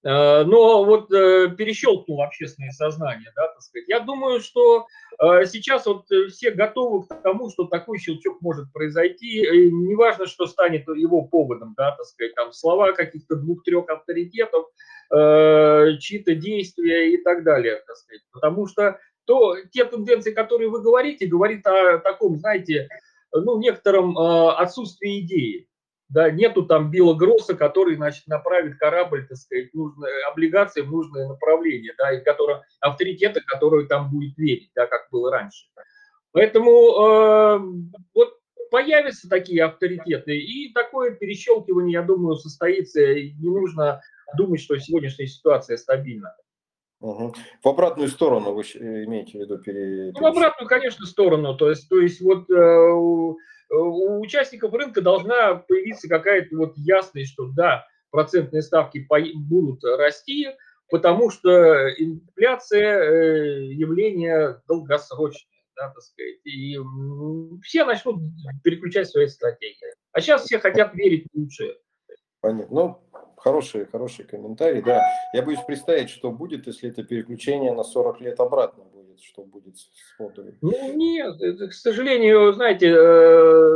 Э, 0.05 0.43
но 0.43 0.85
вот 0.85 1.09
перещелкнул 1.09 2.21
общественное 2.21 2.71
сознание, 2.71 3.31
да, 3.35 3.47
так 3.47 3.61
сказать. 3.61 3.87
Я 3.89 3.99
думаю, 3.99 4.39
что 4.39 4.85
сейчас 5.17 5.85
вот 5.85 6.05
все 6.29 6.51
готовы 6.51 7.07
к 7.07 7.21
тому, 7.21 7.49
что 7.49 7.65
такой 7.65 7.97
щелчок 7.99 8.41
может 8.41 8.71
произойти. 8.71 9.43
И 9.43 9.71
неважно, 9.71 10.27
что 10.27 10.45
станет 10.45 10.87
его 10.87 11.23
поводом, 11.23 11.73
да, 11.77 11.91
так 11.91 12.05
сказать, 12.05 12.35
там 12.35 12.51
слова 12.51 12.91
каких-то 12.91 13.37
двух-трех 13.37 13.89
авторитетов, 13.89 14.65
чьи-то 15.09 16.35
действия 16.35 17.13
и 17.13 17.17
так 17.23 17.43
далее, 17.43 17.81
так 17.87 17.95
сказать. 17.95 18.21
Потому 18.31 18.67
что 18.67 18.99
то 19.25 19.55
те 19.71 19.85
тенденции, 19.85 20.31
которые 20.31 20.69
вы 20.69 20.81
говорите, 20.81 21.27
говорит 21.27 21.65
о 21.65 21.97
таком, 21.99 22.37
знаете, 22.37 22.87
ну, 23.31 23.59
некотором 23.59 24.17
э, 24.17 24.51
отсутствии 24.51 25.21
идеи. 25.21 25.67
Да, 26.09 26.29
нету 26.29 26.63
там 26.63 26.91
Билла 26.91 27.15
Гросса, 27.15 27.55
который, 27.55 27.95
значит, 27.95 28.27
направит 28.27 28.77
корабль, 28.77 29.27
так 29.27 29.37
сказать, 29.37 29.73
нужные 29.73 30.13
облигации 30.25 30.81
в 30.81 30.91
нужное 30.91 31.27
направление, 31.27 31.93
да, 31.97 32.13
и 32.13 32.23
который, 32.23 32.57
авторитета, 32.79 33.41
который 33.45 33.87
там 33.87 34.11
будет 34.11 34.37
верить, 34.37 34.71
да, 34.75 34.85
как 34.85 35.07
было 35.11 35.31
раньше. 35.31 35.65
Поэтому 36.31 36.69
э, 36.71 37.59
вот 38.13 38.37
появятся 38.69 39.29
такие 39.29 39.63
авторитеты, 39.63 40.37
и 40.37 40.71
такое 40.73 41.11
перещелкивание, 41.11 41.93
я 41.93 42.01
думаю, 42.01 42.35
состоится. 42.35 42.99
Не 42.99 43.49
нужно 43.49 44.01
думать, 44.37 44.61
что 44.61 44.77
сегодняшняя 44.77 45.27
ситуация 45.27 45.77
стабильна. 45.77 46.35
Угу. 47.01 47.33
В 47.63 47.67
обратную 47.67 48.09
сторону 48.09 48.53
вы 48.53 48.63
имеете 48.63 49.37
в 49.37 49.41
виду? 49.41 49.57
Пере... 49.59 50.11
Ну, 50.13 50.19
в 50.21 50.25
обратную, 50.25 50.67
конечно, 50.67 51.05
сторону. 51.05 51.55
То 51.55 51.69
есть, 51.69 51.89
то 51.89 51.99
есть 51.99 52.21
вот 52.21 52.49
э, 52.49 52.89
у, 52.91 53.37
у 53.71 54.21
участников 54.21 54.73
рынка 54.73 55.01
должна 55.01 55.55
появиться 55.55 56.07
какая-то 56.07 56.55
вот 56.55 56.73
ясность, 56.77 57.33
что 57.33 57.47
да, 57.55 57.85
процентные 58.11 58.61
ставки 58.61 59.05
будут 59.35 59.83
расти, 59.83 60.47
потому 60.89 61.29
что 61.29 61.89
инфляция 61.91 62.99
э, 62.99 63.65
явление 63.73 64.61
долгосрочное, 64.67 65.51
да, 65.75 65.89
так 65.89 66.01
сказать, 66.01 66.39
и 66.45 66.77
все 67.61 67.83
начнут 67.83 68.21
переключать 68.63 69.09
свои 69.09 69.27
стратегии. 69.27 69.93
А 70.13 70.21
сейчас 70.21 70.45
все 70.45 70.59
хотят 70.59 70.95
верить 70.95 71.27
в 71.33 71.37
лучшее. 71.37 71.75
Понятно. 72.39 72.75
Ну, 72.75 73.24
хороший, 73.45 73.85
хороший 73.85 74.25
комментарий, 74.25 74.81
да. 74.81 75.03
Я 75.33 75.43
боюсь 75.43 75.59
представить, 75.67 76.09
что 76.09 76.31
будет, 76.31 76.65
если 76.65 76.89
это 76.89 77.03
переключение 77.03 77.71
на 77.73 77.83
40 77.83 78.21
лет 78.21 78.39
обратно 78.39 78.83
будет, 78.85 79.21
что 79.21 79.43
будет 79.43 79.77
с 79.77 79.87
фондами. 80.17 80.57
Ну, 80.61 80.93
нет, 80.95 81.39
это, 81.39 81.67
к 81.67 81.73
сожалению, 81.73 82.53
знаете, 82.53 82.89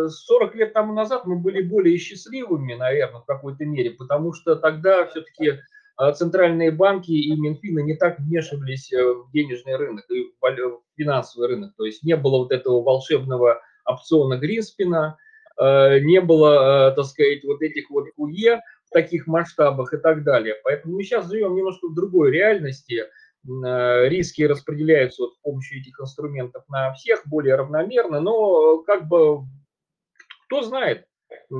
40 0.10 0.56
э, 0.56 0.58
лет 0.58 0.74
тому 0.74 0.94
назад 0.94 1.28
мы 1.28 1.36
были 1.36 1.62
более 1.62 2.00
счастливыми, 2.00 2.74
наверное, 2.74 3.22
в 3.22 3.26
какой-то 3.26 3.64
мере, 3.66 3.92
потому 3.92 4.34
что 4.34 4.56
тогда 4.56 5.06
все-таки 5.06 5.60
э, 6.02 6.14
центральные 6.14 6.72
банки 6.72 7.12
и 7.12 7.40
Минфины 7.40 7.84
не 7.84 7.96
так 7.96 8.18
вмешивались 8.18 8.92
э, 8.92 9.04
в 9.04 9.30
денежный 9.32 9.76
рынок 9.76 10.10
и 10.10 10.34
в 10.42 10.82
финансовый 10.98 11.48
рынок. 11.48 11.76
То 11.78 11.86
есть 11.86 12.02
не 12.02 12.16
было 12.16 12.40
вот 12.40 12.52
этого 12.52 12.82
волшебного 12.82 13.62
опциона 13.86 14.38
Гринспена, 14.38 15.18
не 15.62 16.22
было, 16.22 16.94
так 16.96 17.04
сказать, 17.04 17.44
вот 17.44 17.62
этих 17.62 17.90
вот 17.90 18.06
УЕ, 18.16 18.62
таких 18.92 19.28
масштабах 19.28 19.94
и 19.94 19.98
так 19.98 20.24
далее. 20.24 20.56
Поэтому 20.64 20.96
мы 20.96 21.04
сейчас 21.04 21.30
живем 21.30 21.56
немножко 21.56 21.88
в 21.88 21.96
другой 21.96 22.32
реальности. 22.32 23.06
Э, 23.48 24.08
риски 24.10 24.42
распределяются 24.44 25.24
вот 25.24 25.36
с 25.36 25.38
помощью 25.38 25.80
этих 25.80 26.00
инструментов 26.00 26.64
на 26.68 26.94
всех 26.94 27.22
более 27.26 27.56
равномерно, 27.56 28.20
но 28.20 28.80
как 28.80 29.08
бы 29.08 29.44
кто 30.46 30.62
знает. 30.64 31.06
Э, 31.30 31.56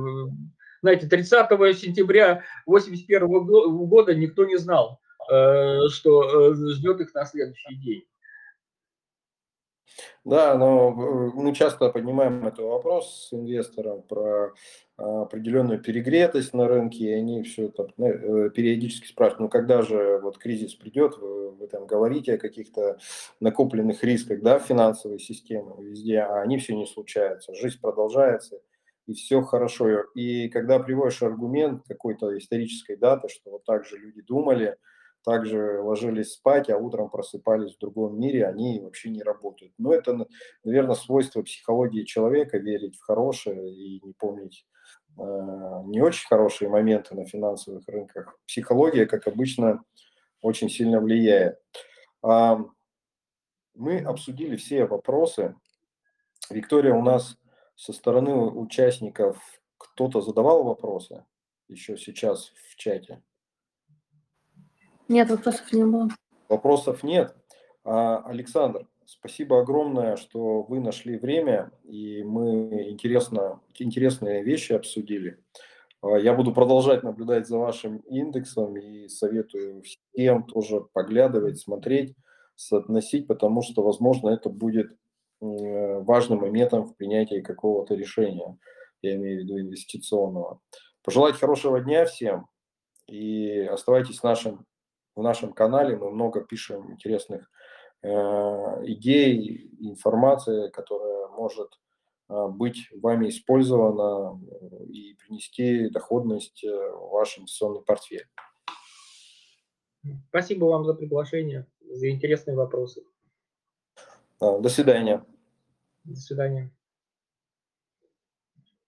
знаете, 0.82 1.08
30 1.08 1.48
сентября 1.78 2.44
1981 2.66 3.86
года 3.86 4.14
никто 4.14 4.44
не 4.44 4.56
знал, 4.56 5.00
э, 5.30 5.88
что 5.88 6.54
ждет 6.54 7.00
их 7.00 7.14
на 7.14 7.24
следующий 7.24 7.76
день. 7.76 8.04
Да, 10.24 10.54
но 10.54 10.90
мы 10.90 11.54
часто 11.54 11.90
поднимаем 11.90 12.46
этот 12.46 12.60
вопрос 12.60 13.28
с 13.28 13.32
инвестором 13.32 14.02
про 14.02 14.54
а, 14.96 15.22
определенную 15.22 15.80
перегретость 15.80 16.52
на 16.52 16.68
рынке, 16.68 17.04
и 17.04 17.12
они 17.12 17.42
все 17.42 17.68
это 17.68 17.88
э, 17.98 18.50
периодически 18.50 19.06
спрашивают, 19.06 19.40
ну 19.40 19.48
когда 19.48 19.82
же 19.82 20.18
вот 20.22 20.36
кризис 20.36 20.74
придет, 20.74 21.16
вы, 21.16 21.52
вы 21.52 21.66
там 21.68 21.86
говорите 21.86 22.34
о 22.34 22.38
каких-то 22.38 22.98
накопленных 23.40 24.04
рисках 24.04 24.42
да, 24.42 24.58
финансовой 24.58 25.18
системе 25.18 25.72
везде, 25.78 26.20
а 26.20 26.42
они 26.42 26.58
все 26.58 26.74
не 26.74 26.86
случаются, 26.86 27.54
жизнь 27.54 27.80
продолжается, 27.80 28.60
и 29.06 29.14
все 29.14 29.40
хорошо. 29.42 30.02
И 30.14 30.48
когда 30.50 30.78
приводишь 30.78 31.22
аргумент 31.22 31.82
какой-то 31.88 32.36
исторической 32.36 32.96
даты, 32.96 33.28
что 33.28 33.50
вот 33.52 33.64
так 33.64 33.86
же 33.86 33.96
люди 33.96 34.20
думали, 34.22 34.76
также 35.24 35.80
ложились 35.80 36.32
спать, 36.32 36.70
а 36.70 36.78
утром 36.78 37.10
просыпались 37.10 37.74
в 37.74 37.78
другом 37.78 38.18
мире, 38.18 38.46
они 38.46 38.80
вообще 38.80 39.10
не 39.10 39.22
работают. 39.22 39.72
Но 39.78 39.92
это, 39.92 40.26
наверное, 40.64 40.94
свойство 40.94 41.42
психологии 41.42 42.04
человека, 42.04 42.58
верить 42.58 42.96
в 42.96 43.02
хорошее 43.02 43.72
и 43.72 44.00
не 44.04 44.12
помнить 44.12 44.64
Э, 45.18 45.82
не 45.84 46.00
очень 46.00 46.26
хорошие 46.28 46.68
моменты 46.68 47.14
на 47.14 47.26
финансовых 47.26 47.86
рынках. 47.88 48.38
Психология, 48.46 49.06
как 49.06 49.26
обычно, 49.26 49.82
очень 50.40 50.70
сильно 50.70 51.00
влияет. 51.00 51.60
Мы 52.22 53.98
обсудили 53.98 54.56
все 54.56 54.86
вопросы. 54.86 55.54
Виктория, 56.50 56.94
у 56.94 57.02
нас 57.02 57.38
со 57.76 57.92
стороны 57.92 58.34
участников 58.34 59.38
кто-то 59.76 60.20
задавал 60.20 60.64
вопросы 60.64 61.24
еще 61.68 61.96
сейчас 61.96 62.52
в 62.70 62.76
чате? 62.76 63.22
Нет, 65.10 65.28
вопросов 65.28 65.72
не 65.72 65.84
было. 65.84 66.08
Вопросов 66.48 67.02
нет. 67.02 67.36
А, 67.84 68.22
Александр, 68.24 68.86
Спасибо 69.12 69.60
огромное, 69.60 70.14
что 70.14 70.62
вы 70.62 70.78
нашли 70.78 71.18
время, 71.18 71.72
и 71.82 72.22
мы 72.22 72.90
интересно, 72.90 73.60
интересные 73.76 74.44
вещи 74.44 74.72
обсудили. 74.72 75.42
А, 76.00 76.16
я 76.16 76.32
буду 76.32 76.54
продолжать 76.54 77.02
наблюдать 77.02 77.48
за 77.48 77.58
вашим 77.58 77.96
индексом 78.06 78.76
и 78.76 79.08
советую 79.08 79.82
всем 79.82 80.44
тоже 80.44 80.82
поглядывать, 80.92 81.58
смотреть, 81.58 82.14
соотносить, 82.54 83.26
потому 83.26 83.62
что, 83.62 83.82
возможно, 83.82 84.30
это 84.30 84.48
будет 84.48 84.96
важным 85.40 86.42
моментом 86.42 86.84
в 86.84 86.94
принятии 86.94 87.40
какого-то 87.40 87.96
решения, 87.96 88.58
я 89.02 89.16
имею 89.16 89.40
в 89.40 89.42
виду 89.42 89.58
инвестиционного. 89.58 90.60
Пожелать 91.02 91.34
хорошего 91.34 91.80
дня 91.80 92.04
всем 92.04 92.46
и 93.08 93.58
оставайтесь 93.62 94.20
в 94.20 94.24
нашем, 94.24 94.66
в 95.20 95.22
нашем 95.22 95.52
канале, 95.52 95.96
мы 95.96 96.10
много 96.10 96.40
пишем 96.42 96.90
интересных 96.92 97.48
Э, 98.02 98.82
идей, 98.84 99.70
информации, 99.80 100.70
которая 100.70 101.28
может 101.28 101.68
э, 102.30 102.46
быть 102.48 102.88
вами 102.92 103.28
использована 103.28 104.40
э, 104.40 104.84
и 104.86 105.14
принести 105.16 105.90
доходность 105.90 106.64
в 106.64 107.10
ваш 107.10 107.36
инвестиционный 107.36 107.82
портфель. 107.82 108.26
Спасибо 110.28 110.64
вам 110.64 110.86
за 110.86 110.94
приглашение, 110.94 111.66
за 111.82 112.08
интересные 112.08 112.56
вопросы. 112.56 113.02
До 114.40 114.68
свидания. 114.70 115.22
До 116.04 116.16
свидания. 116.16 116.72